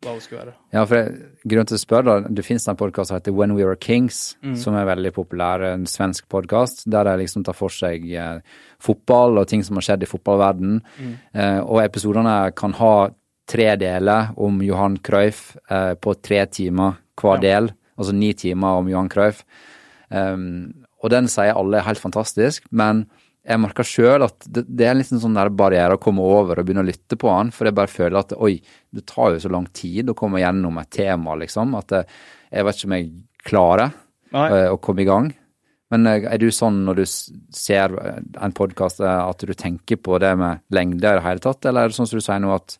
hva 0.00 0.14
det 0.16 0.22
skulle 0.24 0.40
være. 0.46 0.54
Ja, 0.72 0.82
for 0.88 0.96
jeg, 0.96 1.12
grunnen 1.44 1.68
til 1.68 1.76
å 1.76 1.82
spørre, 1.82 2.06
da, 2.08 2.32
det 2.32 2.44
finnes 2.46 2.64
en 2.72 2.78
podkast 2.80 3.12
som 3.12 3.18
heter 3.18 3.34
When 3.36 3.52
We 3.54 3.66
Were 3.68 3.76
Kings, 3.76 4.34
Mm. 4.42 4.54
som 4.56 4.74
er 4.80 4.88
veldig 4.88 5.12
populær, 5.12 5.60
en 5.74 5.84
svensk 5.86 6.26
podkast, 6.32 6.86
der 6.90 7.04
de 7.04 7.18
liksom 7.20 7.44
tar 7.44 7.54
for 7.58 7.68
seg 7.68 8.06
eh, 8.16 8.40
fotball 8.80 9.38
og 9.42 9.46
ting 9.52 9.62
som 9.66 9.76
har 9.76 9.84
skjedd 9.90 10.06
i 10.06 10.10
fotballverden. 10.10 10.78
Mm. 10.98 11.12
Eh, 11.36 11.58
og 11.60 11.82
episodene 11.84 12.38
kan 12.56 12.72
ha 12.80 12.94
tre 13.50 13.74
deler 13.76 14.32
om 14.40 14.60
Johan 14.64 14.96
Cruyff 15.04 15.52
eh, 15.68 15.92
på 16.00 16.16
tre 16.22 16.46
timer 16.46 16.96
hver 17.20 17.36
Ja. 17.36 17.40
del, 17.44 17.70
altså 18.00 18.14
ni 18.16 18.32
timer 18.38 18.80
om 18.80 18.88
Johan 18.90 19.10
Cruyff. 19.12 19.44
Um, 20.08 20.86
og 21.00 21.12
den 21.12 21.28
sier 21.30 21.56
alle 21.56 21.78
er 21.78 21.86
helt 21.86 22.02
fantastisk, 22.02 22.64
men 22.74 23.04
jeg 23.40 23.60
merker 23.62 23.86
sjøl 23.86 24.24
at 24.26 24.44
det, 24.52 24.66
det 24.68 24.84
er 24.84 24.92
en 24.92 25.00
liten 25.00 25.20
sånn 25.22 25.36
der 25.36 25.48
barriere 25.54 25.96
å 25.96 26.02
komme 26.02 26.24
over 26.24 26.60
og 26.60 26.66
begynne 26.66 26.84
å 26.84 26.88
lytte 26.88 27.16
på 27.20 27.30
han, 27.32 27.52
for 27.54 27.68
jeg 27.68 27.76
bare 27.78 27.90
føler 27.90 28.18
at 28.20 28.34
oi, 28.36 28.58
det 28.92 29.06
tar 29.08 29.34
jo 29.34 29.42
så 29.42 29.52
lang 29.52 29.68
tid 29.76 30.12
å 30.12 30.16
komme 30.18 30.42
gjennom 30.42 30.76
et 30.82 30.90
tema, 30.92 31.36
liksom, 31.40 31.72
at 31.78 31.94
jeg, 31.96 32.08
jeg 32.52 32.66
vet 32.66 32.78
ikke 32.78 32.90
om 32.90 32.96
jeg 32.98 33.08
klarer 33.48 33.86
eh, 33.88 34.66
å 34.68 34.80
komme 34.82 35.04
i 35.04 35.08
gang. 35.08 35.30
Men 35.90 36.10
eh, 36.10 36.26
er 36.28 36.42
du 36.42 36.50
sånn 36.52 36.82
når 36.84 37.00
du 37.00 37.06
ser 37.08 37.96
en 37.96 38.56
podkast 38.56 39.00
at 39.06 39.46
du 39.48 39.54
tenker 39.56 40.02
på 40.04 40.20
det 40.22 40.34
med 40.38 40.66
lengde 40.76 41.00
i 41.00 41.16
det 41.16 41.24
hele 41.24 41.44
tatt, 41.46 41.64
eller 41.64 41.88
er 41.88 41.90
det 41.90 41.96
sånn 41.98 42.10
som 42.10 42.20
du 42.20 42.26
sier 42.26 42.44
nå 42.44 42.52
at 42.54 42.76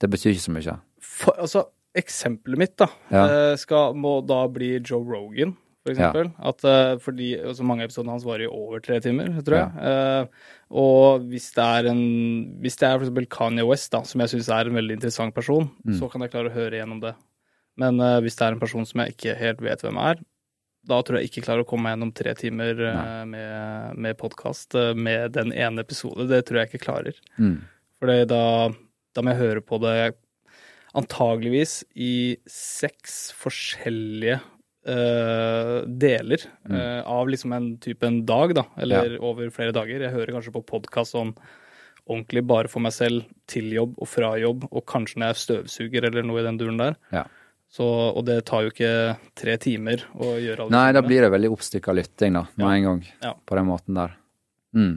det 0.00 0.08
betyr 0.08 0.32
ikke 0.32 0.46
så 0.46 0.56
mye? 0.56 0.78
For, 1.04 1.36
altså, 1.36 1.66
eksempelet 1.98 2.58
mitt 2.58 2.76
da, 2.78 2.86
Ja. 3.10 3.24
eh, 3.26 3.56
skal, 3.56 3.94
må 3.94 4.20
da 4.26 4.46
bli 4.48 4.78
Joe 4.78 5.02
Rogan, 5.02 5.56
for 5.82 5.92
eksempel. 5.92 6.32
At, 6.38 6.62
eh, 6.64 6.98
fordi 7.02 7.30
altså, 7.40 7.64
mange 7.66 7.84
episoder 7.84 8.10
hans 8.12 8.24
varer 8.24 8.44
i 8.44 8.50
over 8.52 8.80
tre 8.80 9.00
timer, 9.00 9.32
tror 9.42 9.56
jeg. 9.58 9.70
Eh, 9.80 10.26
og 10.70 11.24
hvis 11.30 11.48
det 11.56 11.64
er 11.64 11.90
en 11.90 12.60
Hvis 12.60 12.76
det 12.76 12.86
er 12.86 12.98
for 12.98 13.06
eksempel 13.06 13.26
Kanye 13.26 13.66
West, 13.66 13.90
da, 13.90 14.02
som 14.02 14.20
jeg 14.20 14.28
syns 14.34 14.48
er 14.48 14.68
en 14.68 14.76
veldig 14.76 14.98
interessant 14.98 15.34
person, 15.34 15.70
så 15.98 16.10
kan 16.10 16.20
jeg 16.20 16.30
klare 16.30 16.50
å 16.50 16.54
høre 16.54 16.78
gjennom 16.78 17.00
det. 17.00 17.14
Men 17.76 17.98
uh, 17.98 18.20
hvis 18.20 18.36
det 18.36 18.44
er 18.44 18.52
en 18.52 18.60
person 18.60 18.84
som 18.84 19.00
jeg 19.00 19.14
ikke 19.14 19.38
helt 19.38 19.60
vet 19.62 19.80
hvem 19.80 19.96
er, 19.96 20.18
da 20.86 21.00
tror 21.02 21.18
jeg 21.18 21.30
ikke 21.30 21.44
klarer 21.46 21.62
å 21.62 21.68
komme 21.68 21.84
meg 21.88 21.94
gjennom 21.96 22.12
tre 22.12 22.34
timer 22.34 22.74
uh, 22.76 23.24
med, 23.24 23.96
med 23.96 24.18
podkast 24.18 24.74
med 24.94 25.32
den 25.32 25.52
ene 25.52 25.80
episoden. 25.80 26.28
Det 26.28 26.44
tror 26.46 26.60
jeg 26.60 26.68
ikke 26.70 26.84
klarer. 26.84 27.16
Mm. 27.38 27.62
For 27.98 28.12
da, 28.28 28.44
da 29.14 29.22
må 29.22 29.32
jeg 29.32 29.40
høre 29.40 29.62
på 29.64 29.80
det 29.80 30.14
antageligvis 30.96 31.82
i 31.96 32.14
seks 32.50 33.30
forskjellige 33.38 34.40
Uh, 34.80 35.82
deler 35.84 36.40
eh, 36.72 37.02
av 37.04 37.28
liksom 37.28 37.52
en 37.52 37.66
type 37.84 38.00
en 38.08 38.22
dag, 38.24 38.54
da, 38.56 38.62
eller 38.80 39.18
over 39.20 39.50
flere 39.52 39.74
dager. 39.76 40.00
Jeg 40.00 40.14
hører 40.14 40.32
kanskje 40.32 40.54
på 40.54 40.62
podkast 40.64 41.12
sånn 41.12 41.34
ordentlig 42.06 42.42
bare 42.48 42.70
for 42.72 42.80
meg 42.80 42.94
selv, 42.96 43.26
til 43.44 43.68
jobb 43.76 43.98
og 44.00 44.08
fra 44.08 44.30
jobb, 44.40 44.64
og 44.72 44.86
kanskje 44.88 45.20
når 45.20 45.34
jeg 45.34 45.40
støvsuger 45.42 46.08
eller 46.08 46.24
noe 46.24 46.40
i 46.40 46.46
den 46.48 46.60
duren 46.62 46.80
der. 46.80 46.96
Ja. 47.12 47.26
Så, 47.68 47.84
og 47.84 48.24
det 48.26 48.38
tar 48.48 48.64
jo 48.64 48.72
ikke 48.72 48.94
tre 49.38 49.58
timer 49.60 50.06
å 50.16 50.32
gjøre 50.40 50.64
alle 50.64 50.74
Nei, 50.74 50.96
da 50.96 51.04
blir 51.04 51.22
det 51.26 51.30
veldig 51.36 51.52
oppstykka 51.58 51.94
lytting, 52.00 52.40
da, 52.40 52.46
med 52.56 52.64
Ja. 52.66 52.72
en 52.72 52.88
gang. 52.88 53.04
Ja. 53.28 53.34
På 53.46 53.60
den 53.60 53.68
måten 53.68 54.00
der. 54.00 54.16
Mm. 54.72 54.96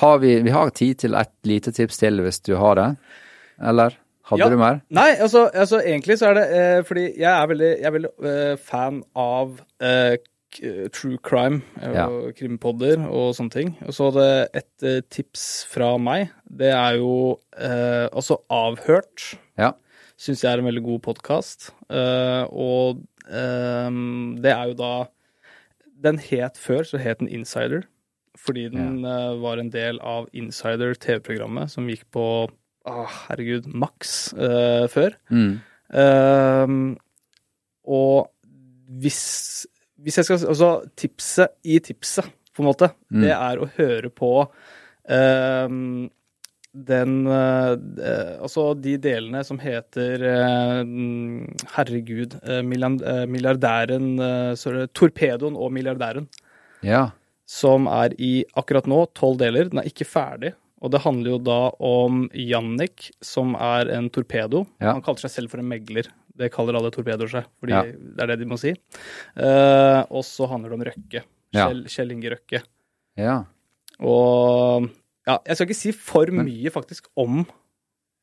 har 0.00 0.18
vi, 0.22 0.36
vi 0.42 0.50
har 0.54 0.70
tid 0.70 0.98
til 1.04 1.14
et 1.18 1.32
lite 1.48 1.72
tips 1.76 1.98
til 2.00 2.20
hvis 2.24 2.40
du 2.46 2.54
har 2.56 2.74
det. 2.78 2.88
Eller 3.62 3.96
hadde 4.30 4.40
Ja. 4.44 4.48
du 4.48 4.56
mer? 4.56 4.80
Nei, 4.90 5.10
altså, 5.20 5.48
altså 5.54 5.80
egentlig 5.84 6.16
så 6.20 6.30
er 6.30 6.34
det 6.38 6.44
eh, 6.56 6.82
fordi 6.88 7.06
jeg 7.20 7.30
er 7.32 7.46
veldig, 7.50 7.70
jeg 7.80 7.88
er 7.90 7.96
veldig 7.96 8.12
eh, 8.32 8.56
fan 8.56 9.02
av 9.18 9.60
eh, 9.82 10.16
true 10.92 11.16
crime 11.24 11.62
og 11.80 11.94
Ja. 11.96 12.06
krimpodder 12.36 13.04
og 13.08 13.34
sånne 13.36 13.50
ting. 13.54 13.70
Og 13.86 13.92
så 13.96 14.10
det, 14.14 14.48
et 14.62 14.82
eh, 14.88 15.00
tips 15.10 15.64
fra 15.70 15.94
meg. 15.98 16.30
Det 16.48 16.70
er 16.72 16.98
jo 17.00 17.38
eh, 17.56 18.08
altså 18.12 18.40
Avhørt. 18.52 19.34
Ja. 19.58 19.72
Syns 20.20 20.42
jeg 20.44 20.52
er 20.52 20.58
en 20.62 20.68
veldig 20.68 20.84
god 20.84 21.00
podkast. 21.02 21.70
og 21.90 23.00
eh, 23.28 23.90
det 24.42 24.52
er 24.52 24.68
jo 24.72 24.74
da 24.78 24.92
Den 26.02 26.18
het 26.18 26.56
før, 26.58 26.82
så 26.82 26.98
het 26.98 27.18
den 27.20 27.28
Insider. 27.30 27.84
Fordi 28.38 28.68
den 28.72 29.04
eh, 29.04 29.34
var 29.42 29.60
en 29.60 29.70
del 29.70 29.98
av 30.00 30.28
Insider 30.32 30.94
TV-programmet 30.96 31.70
som 31.70 31.88
gikk 31.90 32.06
på 32.14 32.24
ah, 32.88 33.10
herregud, 33.28 33.68
Max 33.68 34.32
uh, 34.34 34.88
før. 34.90 35.14
Mm. 35.30 35.60
Uh, 35.92 36.96
og 37.92 38.30
hvis, 39.02 39.66
hvis 40.00 40.18
jeg 40.18 40.28
skal 40.28 40.46
Altså, 40.48 40.70
tipset 40.96 41.52
i 41.68 41.76
tipset, 41.84 42.30
på 42.52 42.64
en 42.64 42.68
måte, 42.68 42.90
Mm. 43.12 43.20
det 43.26 43.32
er 43.36 43.60
å 43.60 43.68
høre 43.76 44.08
på 44.12 44.32
uh, 44.48 45.68
den 46.72 47.26
eh, 47.26 47.72
eh, 48.00 48.36
Altså 48.40 48.72
de 48.80 48.96
delene 48.96 49.42
som 49.44 49.58
heter 49.60 50.22
eh, 50.24 50.78
Herregud, 51.74 52.38
eh, 52.42 52.62
eh, 52.62 53.26
milliardæren 53.28 54.06
eh, 54.18 54.54
sorry, 54.56 54.86
Torpedoen 54.96 55.56
og 55.56 55.72
milliardæren 55.72 56.28
Ja. 56.82 57.10
Som 57.48 57.86
er 57.90 58.14
i 58.18 58.44
akkurat 58.56 58.86
nå 58.90 59.06
tolv 59.14 59.38
deler. 59.42 59.68
Den 59.70 59.82
er 59.82 59.88
ikke 59.90 60.06
ferdig. 60.08 60.54
Og 60.82 60.90
det 60.90 61.00
handler 61.04 61.30
jo 61.36 61.38
da 61.38 61.58
om 61.78 62.24
Jannik, 62.34 63.10
som 63.22 63.54
er 63.54 63.90
en 63.94 64.08
torpedo. 64.10 64.64
Ja. 64.82 64.92
Han 64.96 65.02
kaller 65.06 65.22
seg 65.22 65.30
selv 65.30 65.52
for 65.52 65.62
en 65.62 65.68
megler. 65.70 66.08
Det 66.34 66.48
kaller 66.54 66.74
alle 66.78 66.90
torpedoer 66.90 67.28
seg, 67.30 67.44
fordi 67.60 67.72
Ja. 67.76 67.82
det 67.84 68.22
er 68.24 68.26
det 68.32 68.38
de 68.40 68.46
må 68.50 68.58
si. 68.58 68.72
Uh, 69.36 70.02
og 70.10 70.24
så 70.24 70.48
handler 70.48 70.70
det 70.72 70.78
om 70.80 70.84
Røkke. 70.88 71.22
Ja. 71.52 71.68
Kjell, 71.68 71.84
Kjell 71.86 72.10
Inge 72.16 72.30
Røkke. 72.34 72.62
ja. 73.20 73.44
Og 74.02 74.88
ja, 75.28 75.36
jeg 75.46 75.54
skal 75.56 75.66
ikke 75.68 75.76
si 75.78 75.92
for 75.92 76.26
Men- 76.32 76.46
mye 76.48 76.70
faktisk 76.74 77.06
om 77.16 77.44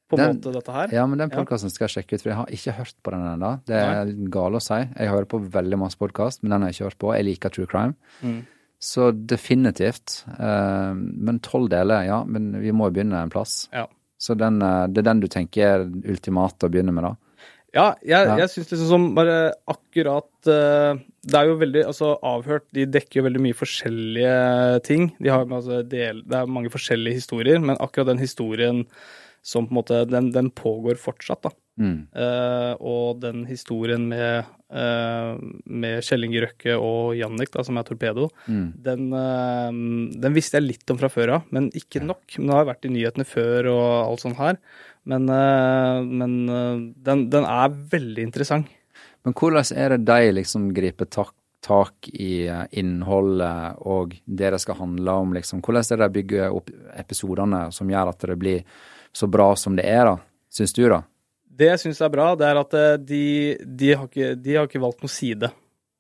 på 0.10 0.18
en 0.18 0.36
måte 0.36 0.52
dette 0.52 0.74
her. 0.74 0.90
Ja, 0.92 1.06
men 1.06 1.20
den 1.20 1.30
podkasten 1.30 1.70
skal 1.72 1.88
jeg 1.88 2.04
sjekke 2.04 2.16
ut, 2.18 2.22
for 2.24 2.30
jeg 2.32 2.36
har 2.40 2.48
ikke 2.48 2.74
hørt 2.76 2.96
på 3.06 3.12
den 3.14 3.22
ennå. 3.22 3.64
Det 3.64 3.76
er 3.78 4.06
gale 4.30 4.58
å 4.58 4.62
si. 4.62 4.74
Jeg 4.74 5.08
hører 5.08 5.26
på 5.30 5.40
veldig 5.50 5.78
masse 5.78 5.96
podkast, 5.96 6.42
men 6.44 6.50
den 6.52 6.62
har 6.64 6.72
jeg 6.72 6.80
ikke 6.82 6.90
hørt 6.90 6.98
på. 6.98 7.14
Jeg 7.16 7.26
liker 7.30 7.50
true 7.54 7.68
crime. 7.68 7.96
Mm. 8.24 8.46
Så 8.80 9.12
definitivt. 9.12 10.22
Eh, 10.40 10.94
men 10.96 11.40
tolv 11.44 11.70
deler, 11.72 12.06
ja. 12.08 12.22
Men 12.24 12.54
vi 12.62 12.72
må 12.72 12.88
jo 12.88 12.96
begynne 12.96 13.24
en 13.26 13.32
plass. 13.34 13.66
Ja. 13.76 13.88
Så 14.20 14.36
den, 14.40 14.62
eh, 14.64 14.86
det 14.88 15.04
er 15.04 15.10
den 15.12 15.24
du 15.24 15.28
tenker 15.32 15.66
er 15.68 15.84
ultimat 16.12 16.64
å 16.64 16.72
begynne 16.72 16.96
med, 16.96 17.04
da? 17.04 17.16
Ja, 17.76 17.96
jeg, 18.02 18.26
Ja. 18.26 18.36
jeg 18.38 18.50
syns 18.50 18.72
liksom 18.72 18.88
som 18.90 19.04
bare 19.14 19.54
akkurat 19.70 20.48
eh, 20.50 20.98
Det 21.22 21.36
er 21.38 21.46
jo 21.46 21.58
veldig 21.60 21.84
Altså, 21.86 22.16
Avhørt 22.26 22.66
de 22.74 22.88
dekker 22.90 23.20
jo 23.20 23.26
veldig 23.28 23.42
mye 23.44 23.54
forskjellige 23.54 24.84
ting. 24.84 25.12
De 25.22 25.30
har 25.30 25.46
altså 25.46 25.84
del, 25.88 26.24
Det 26.26 26.34
er 26.40 26.50
mange 26.50 26.72
forskjellige 26.74 27.20
historier, 27.20 27.60
men 27.62 27.78
akkurat 27.78 28.08
den 28.08 28.24
historien 28.24 28.88
som 29.44 29.68
på 29.68 29.72
en 29.72 29.78
måte 29.84 30.08
Den, 30.10 30.32
den 30.32 30.50
pågår 30.50 30.98
fortsatt, 30.98 31.44
da. 31.44 31.52
Mm. 31.80 32.08
Uh, 32.12 32.74
og 32.82 33.22
den 33.22 33.46
historien 33.46 34.10
med, 34.10 34.46
med 34.70 36.04
Kjell 36.06 36.24
Inge 36.28 36.44
Røkke 36.44 36.76
og 36.78 37.16
Jannik, 37.18 37.50
da, 37.52 37.64
som 37.66 37.78
er 37.80 37.84
torpedo, 37.88 38.30
Mm. 38.48 38.74
den, 38.84 39.14
eh, 39.14 39.72
den 40.22 40.34
visste 40.36 40.60
jeg 40.60 40.68
litt 40.68 40.92
om 40.92 40.98
fra 40.98 41.10
før 41.10 41.34
av, 41.36 41.44
men 41.52 41.72
ikke 41.72 42.04
nok. 42.06 42.38
Men 42.38 42.48
det 42.48 42.56
har 42.56 42.66
vært 42.70 42.86
i 42.86 42.94
nyhetene 42.94 43.26
før 43.26 43.72
og 43.74 44.12
alt 44.12 44.20
sånt 44.22 44.38
her. 44.38 44.58
Men, 45.06 45.28
eh, 45.30 46.04
men 46.06 46.50
eh, 46.50 46.94
den, 47.04 47.30
den 47.30 47.44
er 47.46 47.70
veldig 47.70 48.24
interessant. 48.28 48.68
Men 49.26 49.34
hvordan 49.34 49.76
er 49.76 49.90
det 49.98 50.06
de 50.06 50.32
liksom 50.38 50.74
griper 50.74 51.10
tak, 51.10 51.34
tak 51.62 52.08
i 52.14 52.48
eh, 52.48 52.68
innholdet 52.80 53.76
og 53.82 54.14
det 54.28 54.52
det 54.54 54.62
skal 54.62 54.76
handle 54.76 55.12
om, 55.12 55.34
liksom? 55.34 55.62
Hvordan 55.62 55.84
er 55.92 55.98
det 55.98 56.08
de 56.14 56.22
bygger 56.22 56.54
opp 56.56 56.70
episodene 56.96 57.66
som 57.74 57.90
gjør 57.90 58.10
at 58.14 58.20
det 58.20 58.38
blir 58.40 58.64
så 59.12 59.28
bra 59.30 59.56
som 59.56 59.76
det 59.76 59.86
er, 59.86 60.06
da? 60.06 60.18
Syns 60.50 60.74
du, 60.74 60.88
da? 60.88 61.02
Det 61.60 61.68
jeg 61.74 61.82
syns 61.84 62.02
er 62.06 62.12
bra, 62.14 62.32
det 62.40 62.48
er 62.48 62.60
at 62.62 62.76
eh, 62.80 62.98
de, 63.04 63.24
de, 63.64 63.94
har 63.94 64.08
ikke, 64.08 64.34
de 64.40 64.56
har 64.56 64.70
ikke 64.70 64.82
valgt 64.84 65.04
noen 65.04 65.12
side. 65.12 65.50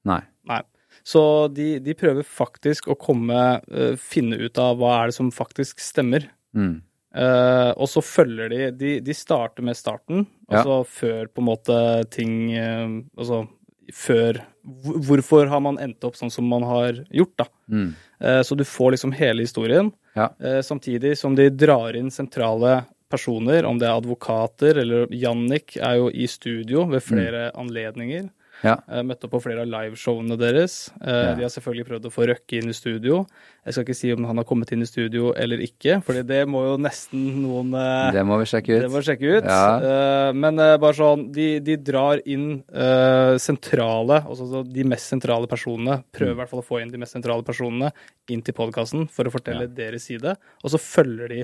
Nei. 0.07 0.21
Nei. 0.49 0.61
Så 1.03 1.21
de, 1.55 1.77
de 1.83 1.95
prøver 1.97 2.25
faktisk 2.27 2.89
å 2.91 2.95
komme 2.99 3.35
uh, 3.61 3.93
Finne 4.01 4.35
ut 4.41 4.57
av 4.61 4.77
hva 4.79 4.95
er 4.97 5.09
det 5.09 5.15
som 5.15 5.29
faktisk 5.33 5.79
stemmer. 5.83 6.25
Mm. 6.57 6.81
Uh, 7.15 7.71
og 7.73 7.88
så 7.89 8.03
følger 8.05 8.51
de, 8.51 8.60
de 8.77 8.89
De 9.01 9.13
starter 9.17 9.65
med 9.65 9.77
starten, 9.77 10.27
Ja. 10.49 10.60
altså 10.60 10.84
før 10.86 11.29
på 11.34 11.41
en 11.41 11.47
måte 11.47 11.77
ting 12.13 12.36
uh, 12.53 12.99
Altså 13.17 13.47
før 13.93 14.43
Hvorfor 15.07 15.49
har 15.49 15.63
man 15.65 15.79
endt 15.81 16.05
opp 16.05 16.19
sånn 16.19 16.29
som 16.29 16.45
man 16.45 16.62
har 16.67 16.99
gjort, 17.10 17.34
da? 17.41 17.47
Mm. 17.73 17.88
Uh, 18.21 18.41
så 18.45 18.53
du 18.60 18.62
får 18.67 18.93
liksom 18.93 19.15
hele 19.17 19.41
historien, 19.47 19.89
Ja. 20.13 20.27
samtidig 20.65 21.15
som 21.17 21.34
de 21.38 21.47
drar 21.49 21.95
inn 21.97 22.12
sentrale 22.13 22.84
personer, 23.10 23.65
om 23.65 23.80
det 23.82 23.88
er 23.89 23.98
advokater 24.00 24.80
eller 24.84 25.08
Jannik 25.12 25.78
er 25.78 26.00
jo 26.02 26.10
i 26.13 26.28
studio 26.30 26.86
ved 26.91 27.02
flere 27.06 27.50
anledninger. 27.58 28.30
Ja. 28.60 28.74
Møtte 29.08 29.24
opp 29.24 29.38
på 29.38 29.39
flere 29.45 29.62
av 29.63 29.69
liveshowene 29.72 30.36
deres. 30.36 30.89
Eh, 31.00 31.08
Ja. 31.30 31.36
De 31.38 31.45
har 31.45 31.52
selvfølgelig 31.54 31.86
prøvd 31.88 32.08
å 32.10 32.12
få 32.12 32.26
Røkke 32.28 32.58
inn 32.60 32.67
i 32.67 32.74
studio. 32.76 33.22
Jeg 33.63 33.72
skal 33.72 33.86
ikke 33.86 33.95
si 33.95 34.10
om 34.12 34.26
han 34.28 34.36
har 34.36 34.43
kommet 34.50 34.74
inn 34.76 34.82
i 34.84 34.88
studio 34.89 35.30
eller 35.32 35.62
ikke, 35.63 36.02
for 36.04 36.12
det 36.28 36.41
må 36.52 36.65
jo 36.65 36.74
nesten 36.84 37.22
noen 37.39 37.72
eh, 37.80 38.12
Det 38.17 38.26
må 38.28 38.36
vi 38.41 38.50
sjekke 38.52 38.76
ut. 38.76 38.82
det 38.84 38.89
må 38.91 39.00
vi 39.00 39.08
sjekke 39.08 39.32
ut. 39.38 39.48
Ja. 39.48 39.80
Eh, 39.80 40.34
men 40.36 40.60
eh, 40.60 40.76
bare 40.84 40.98
sånn, 41.00 41.24
de, 41.32 41.48
de 41.63 41.78
drar 41.88 42.19
inn 42.28 42.50
eh, 42.67 43.38
sentrale, 43.39 44.19
altså 44.28 44.65
de 44.67 44.84
mest 44.91 45.08
sentrale 45.08 45.48
personene. 45.48 46.02
Prøver 46.12 46.36
i 46.36 46.39
hvert 46.41 46.52
fall 46.52 46.60
å 46.60 46.67
få 46.67 46.82
inn 46.84 46.91
de 46.91 47.00
mest 47.00 47.15
sentrale 47.15 47.48
personene 47.48 47.93
inn 48.28 48.43
til 48.43 48.58
podkasten 48.60 49.08
for 49.08 49.24
å 49.24 49.32
fortelle 49.32 49.72
deres 49.72 50.04
side. 50.12 50.36
Og 50.65 50.76
så 50.76 50.82
følger 50.84 51.32
de 51.32 51.41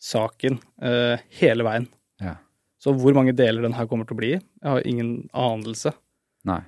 saken 0.00 0.58
eh, 0.82 1.22
hele 1.40 1.66
veien. 1.66 1.86
Ja. 2.22 2.36
Så 2.80 2.94
hvor 2.96 3.14
mange 3.16 3.34
deler 3.36 3.64
den 3.66 3.76
her 3.76 3.88
kommer 3.88 4.08
til 4.08 4.16
å 4.16 4.20
bli, 4.20 4.32
jeg 4.40 4.68
har 4.68 4.86
ingen 4.88 5.28
anelse. 5.36 5.92
Nei. 6.48 6.62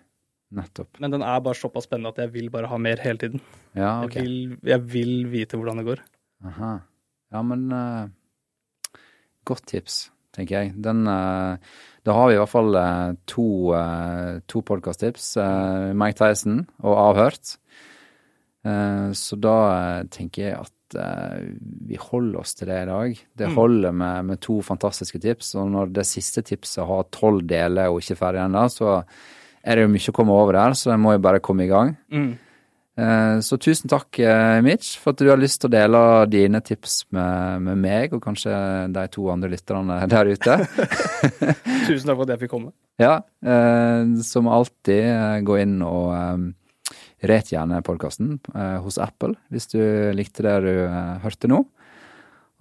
Nettopp. 0.53 0.99
Men 1.01 1.15
den 1.15 1.23
er 1.25 1.39
bare 1.41 1.57
såpass 1.57 1.87
spennende 1.89 2.11
at 2.13 2.19
jeg 2.21 2.33
vil 2.35 2.51
bare 2.53 2.69
ha 2.69 2.77
mer 2.77 3.01
hele 3.01 3.17
tiden. 3.23 3.41
Ja, 3.73 4.03
ok. 4.05 4.19
Jeg, 4.19 4.27
vil, 4.27 4.59
jeg 4.69 4.85
vil 4.93 5.15
vite 5.33 5.57
hvordan 5.57 5.81
det 5.81 5.87
går. 5.87 6.03
Aha. 6.51 6.75
Ja, 7.33 7.41
men 7.47 7.71
eh, 7.73 8.99
Godt 9.49 9.65
tips, 9.73 9.97
tenker 10.37 10.61
jeg. 10.61 10.75
Den 10.85 11.07
eh, 11.09 11.73
Da 12.05 12.19
har 12.19 12.29
vi 12.29 12.37
i 12.37 12.43
hvert 12.43 12.53
fall 12.53 12.77
eh, 12.77 13.17
to, 13.33 13.47
uh, 13.73 14.43
to 14.47 14.61
podkasttips. 14.69 15.33
Uh, 15.41 15.97
Mike 15.97 16.21
Tyson 16.21 16.67
og 16.85 17.01
Avhørt. 17.09 17.57
Eh, 18.63 19.11
så 19.13 19.37
da 19.43 19.57
eh, 19.73 20.03
tenker 20.15 20.45
jeg 20.45 20.59
at 20.61 20.73
eh, 20.95 21.41
vi 21.89 21.97
holder 22.01 22.41
oss 22.41 22.55
til 22.55 22.69
det 22.69 22.83
i 22.83 22.87
dag. 22.91 23.19
Det 23.39 23.49
Mm. 23.49 23.55
holder 23.57 23.93
med, 23.93 24.25
med 24.27 24.41
to 24.41 24.61
fantastiske 24.63 25.19
tips. 25.21 25.55
Og 25.57 25.71
når 25.71 25.93
det 25.93 26.07
siste 26.07 26.43
tipset 26.43 26.87
har 26.87 27.05
tolv 27.11 27.47
deler 27.47 27.89
og 27.91 28.01
ikke 28.01 28.13
er 28.17 28.23
ferdig 28.27 28.45
ennå, 28.45 28.65
så 28.71 29.03
er 29.65 29.77
det 29.77 29.83
jo 29.87 29.93
mye 29.95 30.11
å 30.11 30.17
komme 30.17 30.33
over 30.35 30.53
der, 30.53 30.75
så 30.75 30.91
jeg 30.91 30.99
må 31.01 31.13
jo 31.13 31.19
bare 31.23 31.41
komme 31.41 31.65
i 31.65 31.69
gang. 31.71 31.97
Mm. 32.11 32.33
Eh, 32.99 33.39
Så 33.41 33.57
tusen 33.59 33.89
takk, 33.89 34.19
eh, 34.21 34.61
Mitch, 34.61 34.99
for 35.01 35.11
at 35.15 35.17
du 35.23 35.29
har 35.31 35.39
lyst 35.39 35.61
til 35.63 35.71
å 35.71 35.73
dele 35.73 36.01
dine 36.29 36.61
tips 36.61 37.07
med, 37.11 37.63
med 37.63 37.79
meg, 37.79 38.13
og 38.13 38.21
kanskje 38.23 38.53
de 38.93 39.07
to 39.09 39.31
andre 39.33 39.49
lytterne 39.49 40.07
der 40.09 40.25
ute. 40.35 40.59
Tusen 41.89 42.07
takk 42.11 42.17
for 42.19 42.25
at 42.27 42.35
jeg 42.35 42.41
fikk 42.45 42.51
komme. 42.53 42.73
Ja, 43.01 43.21
som 44.23 44.47
alltid, 44.53 45.45
gå 45.47 45.57
inn 45.63 45.79
og 45.83 46.53
ret 47.23 47.53
gjerne 47.53 47.83
podkasten 47.87 48.37
eh, 48.55 48.79
hos 48.83 48.99
Apple 49.03 49.37
hvis 49.53 49.71
du 49.73 49.81
likte 50.17 50.45
det 50.47 50.57
du 50.67 50.73
eh, 50.87 51.19
hørte 51.25 51.51
nå. 51.51 51.63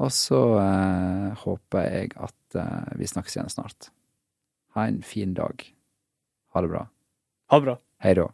Og 0.02 0.10
så 0.16 0.42
eh, 0.62 1.30
håper 1.44 1.88
jeg 1.88 2.14
at 2.18 2.58
eh, 2.58 2.94
vi 2.98 3.10
snakkes 3.10 3.38
igjen 3.38 3.54
snart. 3.54 3.92
Ha 4.78 4.88
en 4.90 5.02
fin 5.06 5.36
dag. 5.38 5.66
Ha 6.56 6.64
det 6.64 6.72
bra. 6.74 6.86
Ha 7.52 7.60
det 7.60 7.68
bra. 7.70 7.80
Hei 8.02 8.16
da. 8.18 8.30